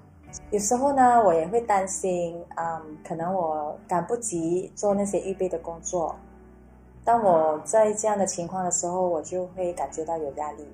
[0.50, 6.16] 有时候呢，我也会担心，嗯，可能我赶不及做那些预备的工作。
[7.04, 10.66] 当我在这样的情况的时候，我就会感觉到有压力。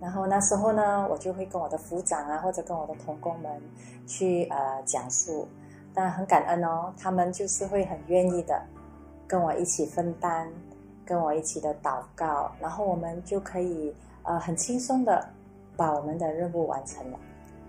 [0.00, 3.60] 然后那时候呢，我就会跟我的副长啊，或者跟我的同工们
[4.06, 5.48] 去呃讲述。
[5.96, 8.62] 但很感恩哦，他们就是会很愿意的
[9.26, 10.46] 跟我一起分担，
[11.06, 15.26] 跟我一起的祷告，然后我们就可以呃很轻松的
[15.74, 17.18] 把我们的任务完成了。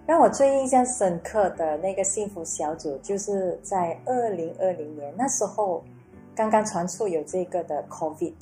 [0.05, 5.81] 让我最印象深刻的那个幸福小组，就是在二零二零年那时候，
[6.35, 8.33] 刚刚传出有这个的 COVID，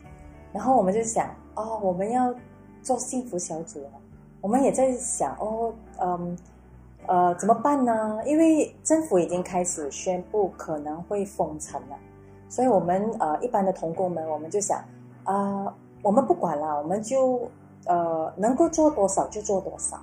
[0.52, 2.34] 然后我们就想，哦，我们要
[2.82, 3.90] 做幸福小组了。
[4.42, 6.38] 我们也在想，哦，嗯，
[7.08, 8.20] 呃，怎么办呢？
[8.26, 11.98] 因为政府已经开始宣布可能会封城了，
[12.50, 14.84] 所以我们呃一般的童工们，我们就想，
[15.24, 17.50] 啊、我们不管了，我们就
[17.86, 20.00] 呃能够做多少就做多少。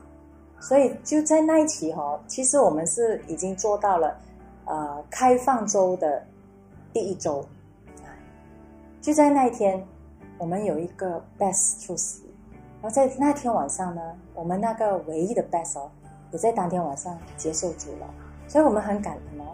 [0.60, 4.16] 所以就在那一期哈、其实我们是已经做到了
[4.66, 6.22] 呃开放周的
[6.92, 7.44] 第一周，
[9.00, 9.84] 就在那一天，
[10.38, 12.22] 我们有一个 best 出席，
[12.80, 14.00] 然后在那天晚上呢，
[14.34, 15.90] 我们那个唯一的 best 哦，
[16.32, 18.06] 也在当天晚上接受主了，
[18.48, 19.52] 所以我们很感恩哦。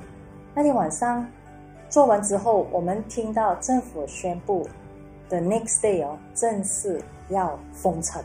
[0.55, 1.27] 那天晚上
[1.91, 4.67] 做完之后，我们听到政府宣布
[5.29, 8.23] 的 next day 哦，正式要封城。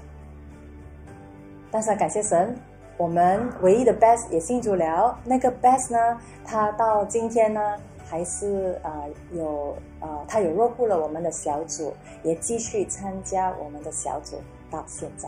[1.72, 2.56] 但是感谢神，
[2.98, 5.18] 我们唯一的 best 也信主了。
[5.24, 7.60] 那个 best 呢，他到今天呢，
[8.06, 8.92] 还是呃
[9.32, 11.92] 有呃，他有入户了我们的小组，
[12.22, 14.38] 也继续参加我们的小组
[14.70, 15.28] 到现在。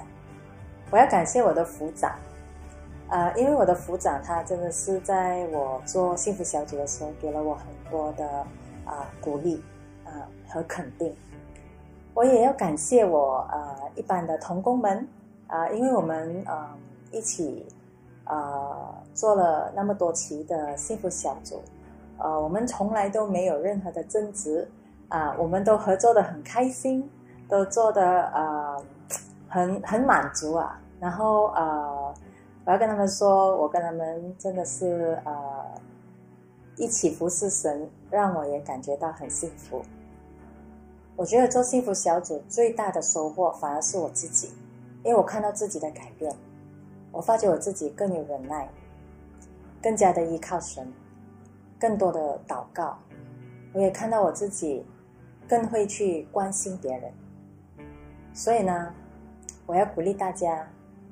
[0.92, 2.12] 我要感谢我的副长，
[3.10, 8.28] 呃，因为我的副长他真的是在我做幸福小组的时候，给了我很多的
[8.86, 9.64] 啊、鼓励
[10.04, 11.16] 啊、和肯定。
[12.14, 15.08] 我也要感谢我呃一般的同工们
[15.48, 16.68] 啊、因为我们呃
[17.12, 17.66] 一起
[18.26, 21.62] 呃做了那么多期的幸福小组，
[22.18, 24.68] 呃，我们从来都没有任何的争执
[25.10, 27.08] 啊、我们都合作的很开心，
[27.48, 28.84] 都做的呃
[29.48, 30.80] 很很满足啊。
[31.00, 32.14] 然后呃，
[32.66, 35.82] 我要跟他们说，我跟他们真的是呃
[36.78, 39.84] 一起服侍神，让我也感觉到很幸福。
[41.16, 44.50] 我觉得做幸福小组最大的收获反而是我自己，
[45.04, 46.36] 因为我看到自己的改变，
[47.12, 48.68] 我发觉我自己更有忍耐，
[49.82, 50.92] 更加的依靠神，
[51.80, 52.98] 更多的祷告。
[53.74, 54.84] 我也看到我自己
[55.48, 57.14] 更会去关心别人。
[58.34, 58.92] 所以呢，
[59.66, 60.68] 我要鼓励大家，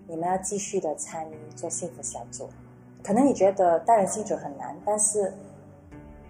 [0.08, 2.49] 你们要继续的参与做幸福小组。
[3.04, 5.34] 可能你觉得带人信主很难，但是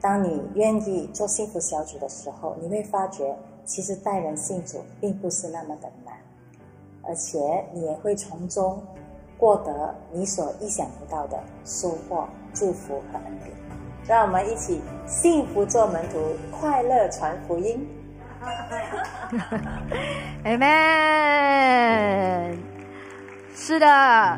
[0.01, 6.17] 当你愿意做幸福小组的时候，你会发觉，其实待人信主并不是那么的难，
[7.03, 7.39] 而且
[7.71, 8.83] 你也会从中
[9.37, 13.55] 获得你所意想不到的收获、祝福和恩典。
[14.05, 17.87] 让我们一起幸福做门徒，快乐传福音。
[20.43, 22.72] Amen。
[23.55, 24.37] 是的，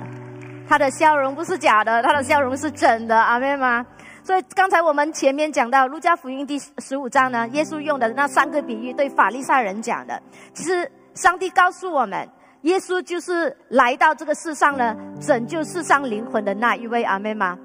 [0.67, 3.85] 他的笑容不是假的，他的笑容是真的，阿妹吗？
[4.23, 10.21] 所以刚才我们前面讲到《路加福音》第十五章呢，耶稣用的那三个比喻对法利赛人讲的，
[10.53, 12.27] 其实上帝告诉我们，
[12.61, 17.57] 耶稣就是来到这个世上呢，拯救世上灵魂的那一位，阿妹吗？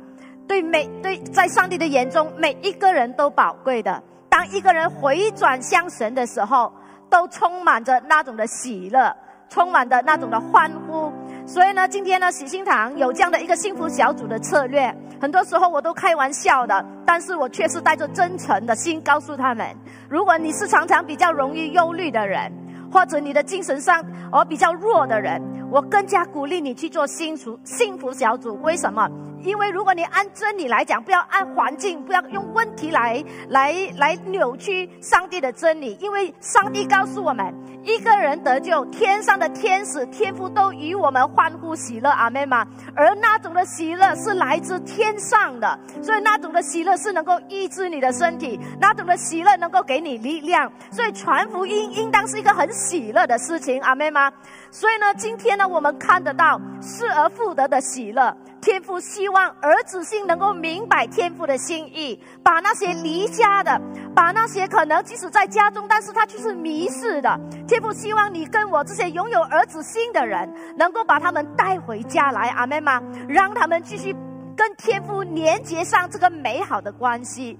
[0.47, 4.03] 对每对在上帝的眼中，每一个人都宝贵的。
[4.29, 6.73] 当一个人回转向神的时候，
[7.09, 9.17] 都充满着那种的喜乐，
[9.49, 11.10] 充满着那种的欢呼。
[11.51, 14.95] 所以呢，今天呢，喜心堂有这样的一个幸福小组的策略。
[15.21, 19.67] 很多时候我都开玩笑的，但是我却是带着真诚的心告诉他们：
[20.09, 22.53] 如果你是常常比较容易忧虑的人，
[22.93, 25.43] 或者你的精神上而比较弱的人，
[25.73, 28.57] 我更加鼓励你去做幸福幸福小组。
[28.63, 29.11] 为什么？
[29.43, 35.97] 因为如果你按真理来讲，不要按环境，不要用问题来来来扭曲上帝的真理。
[36.01, 42.67] 因为上帝告诉我们，一个人得救，天上的天使、天父都与我们欢呼喜乐，阿妹吗？
[42.95, 50.71] 而那种的喜乐是来自天上的，所以那种的喜乐是能够医治你的身体，那种的喜乐能够给你力量。
[50.91, 54.31] 所以传福音应当是一个很喜乐的事情，阿妹吗？
[54.71, 58.37] 所以呢，今天呢，我们看得到失而复得的喜乐。
[58.61, 63.81] 天父希望儿子心能够明白天父的心意，把那些离家的，
[64.15, 73.03] 把那些可能即使在家中，但是他却是迷失的，天父希望你跟我这些拥有儿子心的人，能够把他们带回家来，阿门吗？
[73.27, 74.15] 让他们继续
[74.55, 77.59] 跟天父连接上这个美好的关系。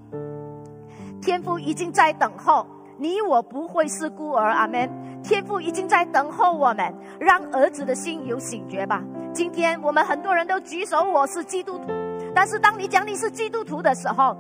[1.23, 2.67] 天父已经在等候。
[3.03, 4.87] 你我不会是孤儿，阿门。
[5.23, 9.03] 天父已经在等候我们，让儿子的心有醒觉吧。
[9.33, 11.87] 今天我们很多人都举手，我是基督徒，
[12.35, 14.37] 但是当你讲你是基督徒的时候。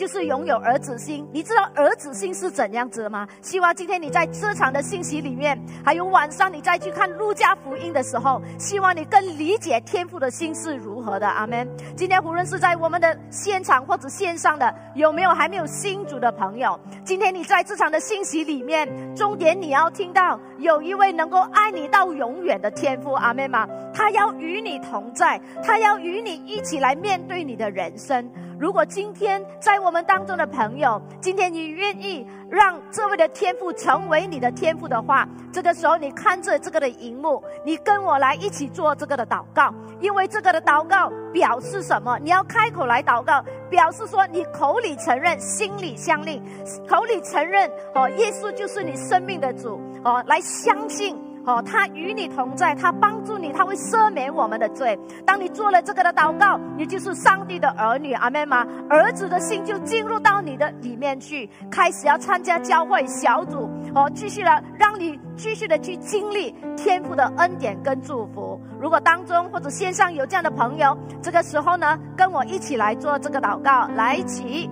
[0.00, 3.28] 就是拥有儿子心，你知道儿子心是怎样子的吗？
[3.42, 11.28] 希望今天你在这场的信息里面，还有晚上你再去看路加福音的时候，希望你更理解天父的心是如何的。
[11.28, 11.68] 阿门。
[11.94, 16.80] 今天无论是在我们的现场或者线上的，有没有还没有新主的朋友？
[17.04, 23.12] 今天你在这场的信息里面，重点你要听到有一位能够爱你到永远的天父。
[23.12, 23.68] 阿门吗？
[23.92, 28.26] 他要与你同在，他要与你一起来面对你的人生。
[28.60, 42.18] 如果今天在我们当中的朋友，今天你愿意让这位的天赋成为你的天赋的话，这个时候你看着这个的荧幕，你跟我来一起做这个的祷告，因为这个的祷告表示什么？
[42.18, 46.42] 你要开口来祷告，表示说你口里承认，心里相令，
[46.86, 51.16] 口里承认哦，耶稣就是你生命的主哦，来相信。
[51.46, 54.98] 哦，他与你同在，他帮助你，他会赦免我们的罪。
[55.24, 58.66] 当你做了这个的祷告，你就是上帝的儿女，阿妹吗？
[58.90, 68.60] 儿子的心就进入到你的里面去，开始要参加教会小组，哦，继续的让你继续的去经历天父的恩典跟祝福。
[68.78, 74.68] 如果当中或者线上有这样的朋友，这个时候呢，跟我一起来做这个祷告，来一起，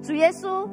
[0.00, 0.68] 主耶稣，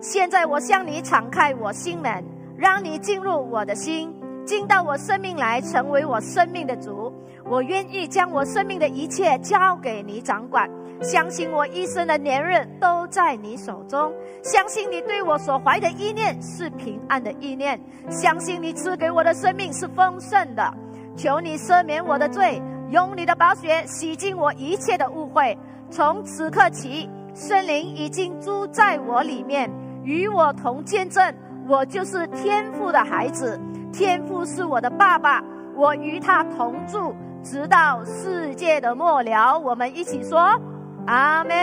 [0.00, 2.24] 现在我向你敞开我心门，
[2.56, 4.14] 让你进入我的心。
[4.44, 7.12] 进到我生命来，成为我生命的主。
[7.44, 10.68] 我愿意将我生命的一切交给你掌管。
[11.02, 14.12] 相信我一生的年日都在你手中。
[14.42, 17.78] 相信你对我所怀的意念是平安的意念。
[18.08, 20.72] 相信你赐给我的生命是丰盛的。
[21.16, 25.56] 求你赦免我的罪，用你的宝血洗净我一切的误会。
[25.90, 29.70] 从此刻起，圣灵已经住在我里面，
[30.02, 31.34] 与我同见证，
[31.68, 33.60] 我就是天父的孩子。
[33.94, 35.40] 天父是我的爸爸，
[35.76, 37.14] 我与他同住，
[37.44, 39.56] 直到世界的末了。
[39.56, 40.60] 我们一起说
[41.06, 41.54] 阿门。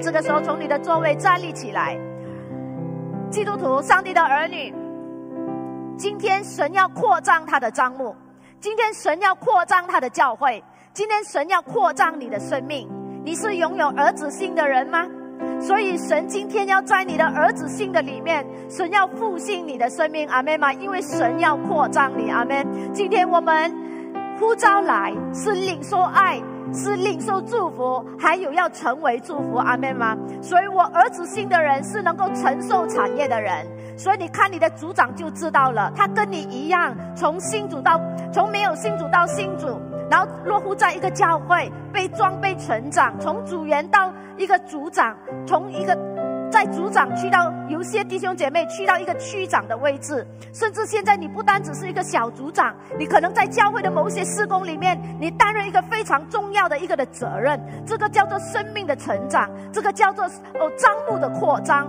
[0.00, 1.94] 这个时候，从你的座位站立起来，
[3.30, 4.74] 基督徒，上帝的儿女。
[5.98, 8.16] 今天神要扩张他的账目，
[8.58, 10.64] 今天神要扩张他的教会，
[10.94, 12.88] 今天神要扩张你的生命。
[13.22, 15.06] 你是拥有儿子心的人吗？
[15.60, 20.72] 所以，神今天要在你的儿子性的里面，神要复兴你的生命，阿门吗？
[20.72, 22.66] 因为神要扩张你，阿门。
[22.92, 23.70] 今天我们
[24.38, 26.40] 呼召来是领受爱，
[26.72, 30.16] 是领受祝福，还有要成为祝福，阿门吗？
[30.40, 33.66] 所以我儿子性的人是能够承受产业的人。
[33.98, 38.00] 所以你看你的组长就知道了，他跟你一样，从新主到
[38.32, 39.78] 从没有新主到新主。
[40.10, 45.96] 然后落户在一个教会，被装备成长，从组员到一个组长，从一个
[46.50, 57.60] 在组长去到有些弟兄姐妹去到一个区长的位置，甚至现在你不单只是一个小组长，你可能在教会的某些施工里面，你担任一个非常重要的一个的责任。
[57.86, 61.88] 这个叫做生命的成长，这个叫做哦账目的扩张。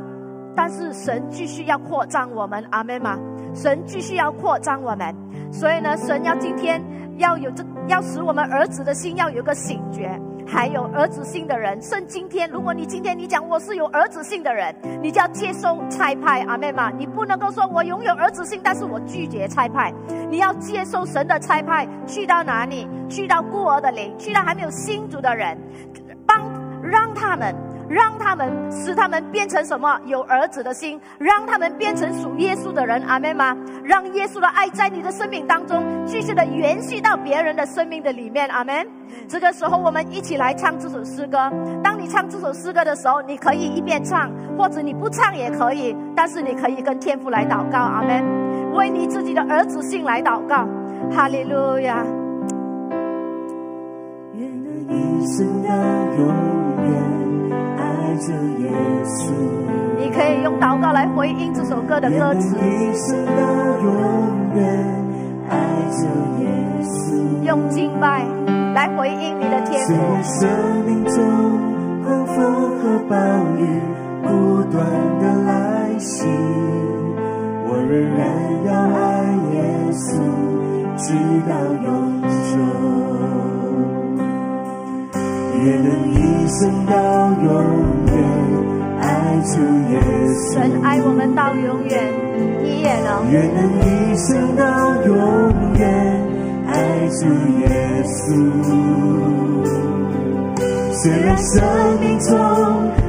[0.55, 3.17] 但是神继续要扩张我们，阿门吗？
[3.55, 5.15] 神继续要扩张我们，
[5.51, 6.79] 所以呢，神要今天。
[7.21, 10.19] 要有这，要使我们儿子的心要有个醒觉。
[10.45, 19.93] 还有儿子性的人，甚今天，如果你今天你讲我是有儿子性的人，你就要接受差派，阿妹嘛，你不能够说我拥有儿子性，但是我拒绝差派。
[20.29, 22.85] 你要接受神的差派，去到哪里？
[23.07, 25.57] 去到孤儿的灵，去到还没有新族的人，
[26.25, 26.51] 帮
[26.83, 27.55] 让他们。
[27.91, 29.99] 让他们使他们变成什么？
[30.05, 33.01] 有儿子的心，让他们变成属耶稣的人。
[33.03, 33.55] 阿门吗？
[33.83, 38.47] 让耶稣的爱在你的生命当中继续的延续到别人的生命的里面。
[38.47, 38.87] 阿门。
[39.27, 41.51] 这个时候，我们一起来唱这首诗歌。
[41.83, 45.93] 当你唱这首诗歌的时候，你可以一边唱，或者你不唱也可以。
[46.15, 47.77] 但是你可以跟天父来祷告。
[47.77, 48.23] 阿门。
[48.73, 50.65] 为你自己的儿子心来祷告。
[51.11, 51.97] 哈利路亚。
[54.33, 55.67] 愿那一生的
[56.17, 56.27] 永
[56.87, 57.20] 远
[59.97, 62.57] 你可以用祷告来回应这首歌的歌词。
[62.57, 63.31] 一生到
[63.83, 63.93] 永
[64.55, 64.61] 远
[65.49, 65.57] 爱
[65.91, 66.07] 着
[66.39, 66.49] 耶
[66.81, 68.25] 稣用敬拜
[68.73, 69.93] 来回应你的天赋。
[70.23, 70.49] 生
[70.85, 71.15] 命中
[72.03, 72.35] 狂风
[72.79, 73.15] 和暴
[73.57, 73.59] 雨
[74.23, 74.85] 不断
[75.19, 76.27] 的来袭，
[77.67, 78.21] 我仍然
[78.65, 78.99] 要爱
[79.53, 79.57] 耶
[79.91, 80.09] 稣，
[80.97, 81.13] 直
[81.47, 81.51] 到
[81.83, 83.60] 永久。
[85.63, 86.93] 愿能一生到
[87.43, 87.91] 永。
[90.53, 92.13] 神爱我们到永远，
[92.61, 93.31] 你也能。
[93.31, 94.63] 愿能一生到
[95.05, 95.15] 永
[95.79, 95.81] 远，
[96.67, 96.73] 爱
[97.09, 97.25] 主
[97.59, 97.65] 耶
[98.05, 98.15] 稣。
[100.93, 101.63] 虽然生
[101.99, 102.29] 命中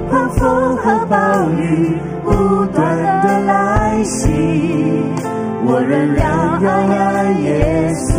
[0.08, 4.30] 狂风和暴雨不断的来袭，
[5.66, 8.10] 我仍然要爱耶稣，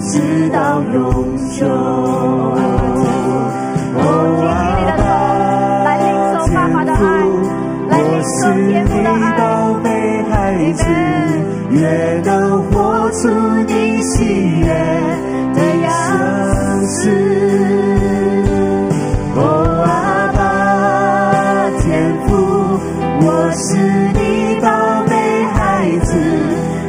[0.00, 3.07] 直到永久。
[19.34, 19.42] 哦
[19.84, 19.86] 爸
[20.32, 20.40] 爸
[21.80, 21.92] 天
[22.26, 22.28] 赋
[23.20, 23.68] 我是
[24.14, 24.20] 你
[24.60, 24.66] 宝
[25.08, 25.16] 贝
[25.54, 25.56] 孩
[26.04, 26.10] 子，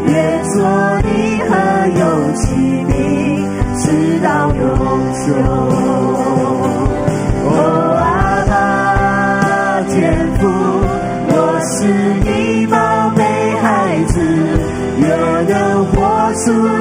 [0.05, 0.14] 愿
[0.45, 0.55] 做
[1.03, 1.07] 你
[1.47, 1.49] 和
[1.99, 2.01] 有
[2.34, 2.41] 器
[2.89, 2.91] 皿，
[3.78, 3.84] 直
[4.24, 4.60] 到永
[5.14, 5.28] 久
[16.50, 16.79] 出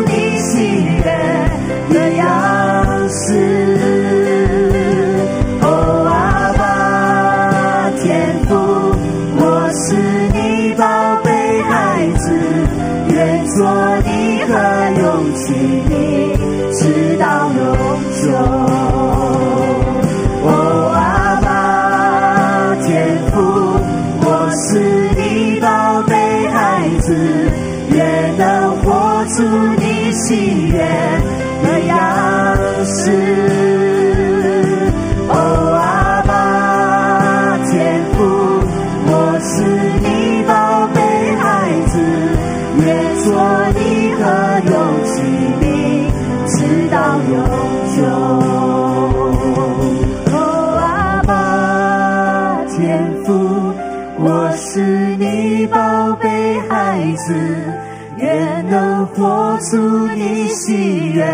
[59.60, 61.26] 出你喜悦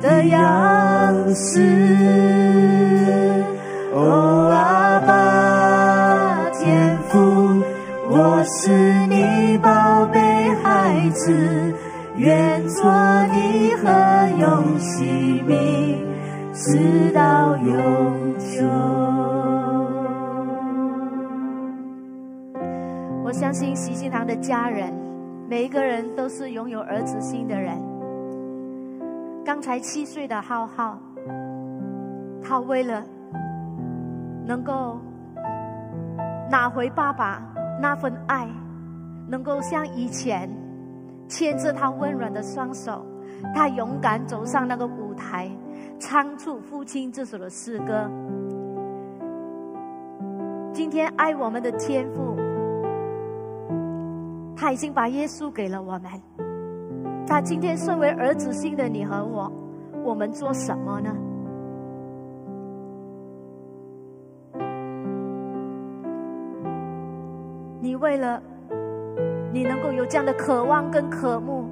[0.00, 1.62] 的样式。
[3.92, 7.62] 哦，阿爸天父，
[8.08, 8.70] 我是
[9.06, 10.20] 你宝贝
[10.62, 11.32] 孩子，
[12.16, 12.84] 愿做
[13.32, 13.88] 你何
[14.38, 16.06] 用其名，
[16.52, 17.74] 直到永
[18.38, 18.66] 久。
[23.24, 25.07] 我相信喜心堂的家人。
[25.48, 27.74] 每一个人都是拥有儿子心的人。
[29.46, 30.98] 刚才七岁的浩浩，
[32.42, 33.02] 他为了
[34.44, 35.00] 能够
[36.50, 37.42] 拿回爸爸
[37.80, 38.46] 那份爱，
[39.26, 40.50] 能够像以前
[41.28, 43.02] 牵着他温暖的双手，
[43.54, 45.50] 他勇敢走上那个舞台，
[45.98, 48.06] 唱出父亲这首的诗歌。
[50.74, 52.36] 今天爱我们的天父。
[54.60, 56.10] 他已经把耶稣给了我们。
[57.24, 59.52] 他今天身为儿子心的你和我，
[60.04, 61.14] 我们做什么呢？
[67.80, 68.42] 你为了
[69.52, 71.66] 你能够有这样的渴望跟渴慕，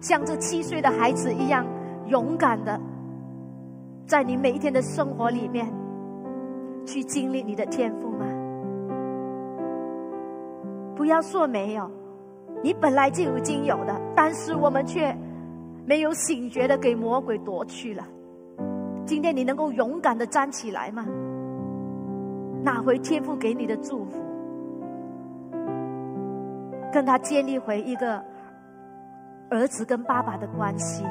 [0.00, 1.66] 像这七岁的孩子一样
[2.06, 2.80] 勇敢的，
[4.06, 5.66] 在你每一天的生活里面
[6.86, 8.15] 去经历你的天赋？
[11.06, 11.90] 要说没有，
[12.62, 15.16] 你本来就已经有的，但是我们却
[15.84, 18.04] 没有醒觉的给魔鬼夺去了。
[19.04, 21.06] 今天你能够勇敢的站起来吗？
[22.62, 24.20] 拿回天父给你的祝福，
[26.92, 28.20] 跟他建立回一个
[29.50, 31.04] 儿子跟爸爸的关系。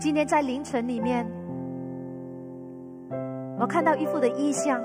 [0.00, 1.24] 今天在凌晨里面，
[3.60, 4.82] 我看到一幅的意象，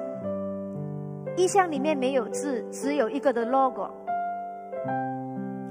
[1.38, 3.88] 意象里面没有字，只有一个的 logo。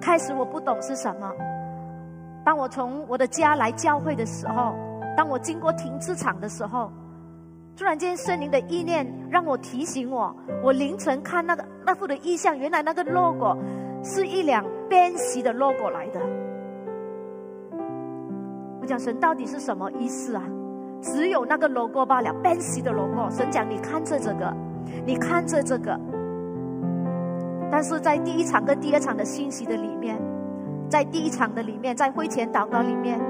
[0.01, 1.31] 开始我不懂是什么，
[2.45, 4.75] 当我从我的家来教会的时候。
[5.17, 6.93] 当我经过停车场的时候，
[7.75, 13.57] 突然间圣灵的意念让我提醒我，我凌晨看那个那幅的意象，原来那个 logo
[14.05, 16.21] 是一辆奔驰的 logo 来的。
[18.79, 20.43] 我讲神到底是什么意思啊？
[21.01, 23.31] 只有那个 logo 罢了，奔驰的 logo。
[23.31, 24.55] 神讲你看着这个，
[25.05, 25.99] 你看着这个。
[27.71, 30.17] 但是在第一场跟第二场的信息的里面，
[30.89, 33.21] 在第一场的里面，在会前祷告里面。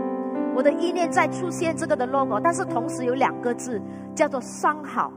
[0.54, 3.80] 我的意念在出现这个的 logo，但是同时有两个字
[4.14, 5.12] 叫做“伤好”，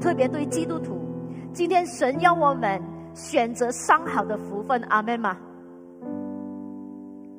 [0.00, 0.98] 特别对基督徒，
[1.52, 2.82] 今天神要我们
[3.14, 5.36] 选择伤好的福分，阿门吗？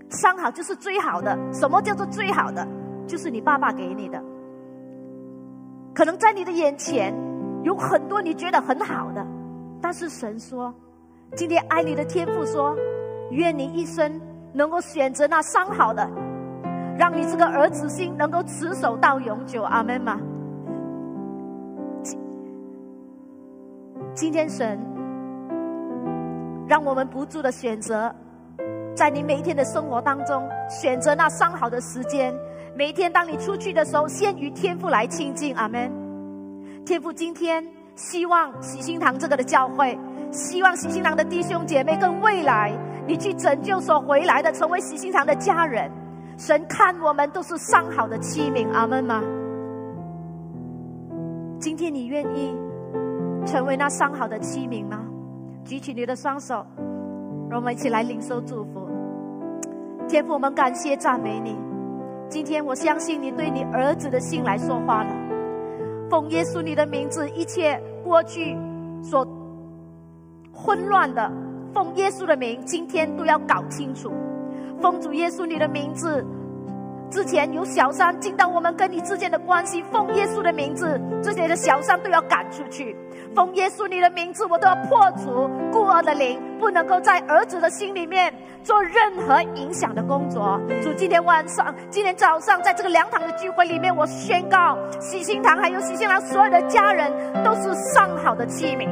[0.09, 2.65] 伤好就是最好的，什么叫做最好的？
[3.05, 4.23] 就是你爸爸给你的，
[5.93, 7.13] 可能在你的眼前
[7.67, 9.27] 有很多你觉得很好的，
[9.81, 10.73] 但是神说，
[11.35, 12.73] 今天爱你的天父说，
[13.31, 14.21] 愿你一生
[14.53, 16.09] 能够选择那伤好的。
[16.97, 20.17] 让你这个儿子心能够持守到永久，阿门吗？
[24.15, 24.79] 今天神
[26.69, 28.15] 让我们不住的选择，
[28.95, 32.33] 在你每一天的生活当中选择那上好的时间。
[32.77, 36.06] 每一天当你出去的时候，先与天父来亲近，阿门。
[36.87, 37.61] 天父今天
[37.97, 39.99] 希望喜心堂这个的教会，
[40.31, 42.71] 希望喜心堂的弟兄姐妹跟未来
[43.05, 45.91] 你去拯救所回来的，成为喜心堂的家人。
[46.37, 49.21] 神看我们都是上好的器皿，阿门吗？
[51.59, 52.55] 今天你愿意
[53.45, 55.03] 成为那上好的器皿吗？
[55.65, 56.65] 举起你的双手，
[57.49, 58.87] 让我们一起来领受祝福。
[60.07, 61.57] 天父，我们感谢赞美你。
[62.29, 65.26] 今天我相信你对你儿子的心来说话了。
[66.09, 68.57] 奉耶稣你的名字，一切过去
[69.03, 69.27] 所
[70.53, 71.31] 混乱的，
[71.73, 74.11] 奉耶稣的名，今天都要搞清楚。
[74.81, 76.25] 奉主耶稣你的名字，
[77.09, 82.95] 之前有小三进到我们跟你之间的关系，奉耶稣的名字，这些的小三都要赶出去。
[83.33, 88.33] 奉耶稣你的名字，我都要破除孤儿的灵，不能够在儿子的心里面
[88.63, 90.59] 做任何影响的工作。
[90.81, 97.11] 主，今天晚上、今天早上，在这个两堂的聚会里面，我宣告，喜心堂还有喜心堂所有的家人
[97.43, 98.89] 都是上好的器皿，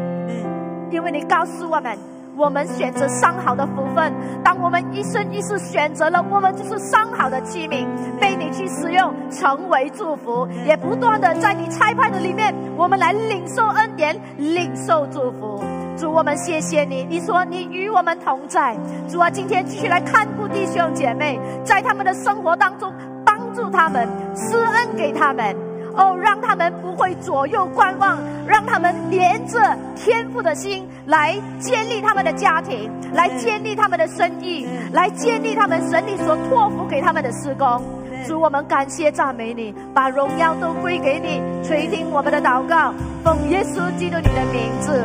[0.89, 2.14] 因为你告诉我们。
[2.37, 4.13] 我们选择上好的福分，
[4.43, 7.87] 当我们一生一世选择了，我们就是上好的器皿，
[8.19, 15.63] 被你去使用，成为祝福，也不断的在你差派的里面，我们来领受恩典，领受祝福。
[15.97, 18.75] 主，我们谢谢你，你说你与我们同在。
[19.07, 22.93] 主啊，今天继续来看顾弟兄姐妹，在他们的生活当中
[23.25, 24.05] 帮助他们，
[24.35, 25.55] 施恩给他们。
[25.97, 28.17] 哦，让他们会左右观望，
[28.47, 29.59] 让他们连着
[29.95, 37.81] 天赋的心来建立他们的家庭，来建立他们的生意，来建立他们神力所托付给他们的施工。
[38.25, 42.93] 主，我们感谢赞美你，把荣耀都归给你，垂听我们的祷告，
[43.23, 45.03] 奉耶稣基督你的名字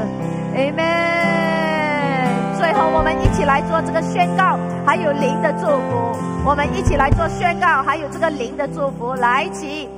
[0.57, 2.57] ，Amen。
[2.57, 6.17] 最后，我们一起来做这个宣告，还有灵的祝福。
[6.47, 9.89] 我们一起来做宣告，还有这个灵的祝福，来起。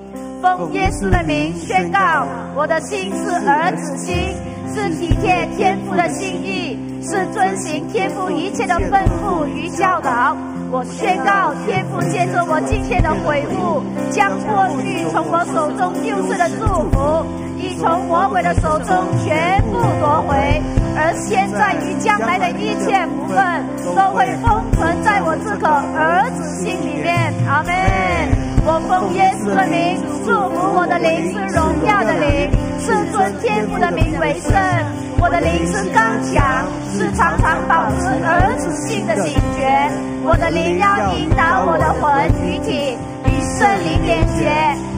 [0.43, 2.26] 奉耶稣的名宣告，
[2.57, 4.34] 我的心是儿子心，
[4.74, 10.36] 是体贴天父的心意，是遵行天父一切的吩咐与教导。
[10.72, 17.24] 我宣告，天父接受我今天的悔悟，将过去从我手中丢失的祝福，
[17.57, 20.61] 已从魔鬼的手中全部夺回，
[20.97, 23.64] 而现在与将来的一切福分，
[23.95, 27.32] 都会封存在我这个儿子心里面。
[27.47, 28.51] 阿门。
[28.64, 34.52] 我奉耶稣的名祝福我的灵是荣耀的灵，是尊天父的名为圣。
[35.20, 39.66] 我的灵是刚强，是常常保持儿子性的警觉。
[40.24, 42.96] 我的灵要引导我的魂与体
[43.26, 44.50] 与圣灵连结，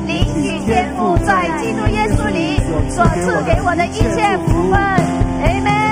[0.06, 2.60] 灵与天父在基督耶稣里
[2.90, 4.80] 所赐给我的一切福分。
[5.42, 5.83] Amen。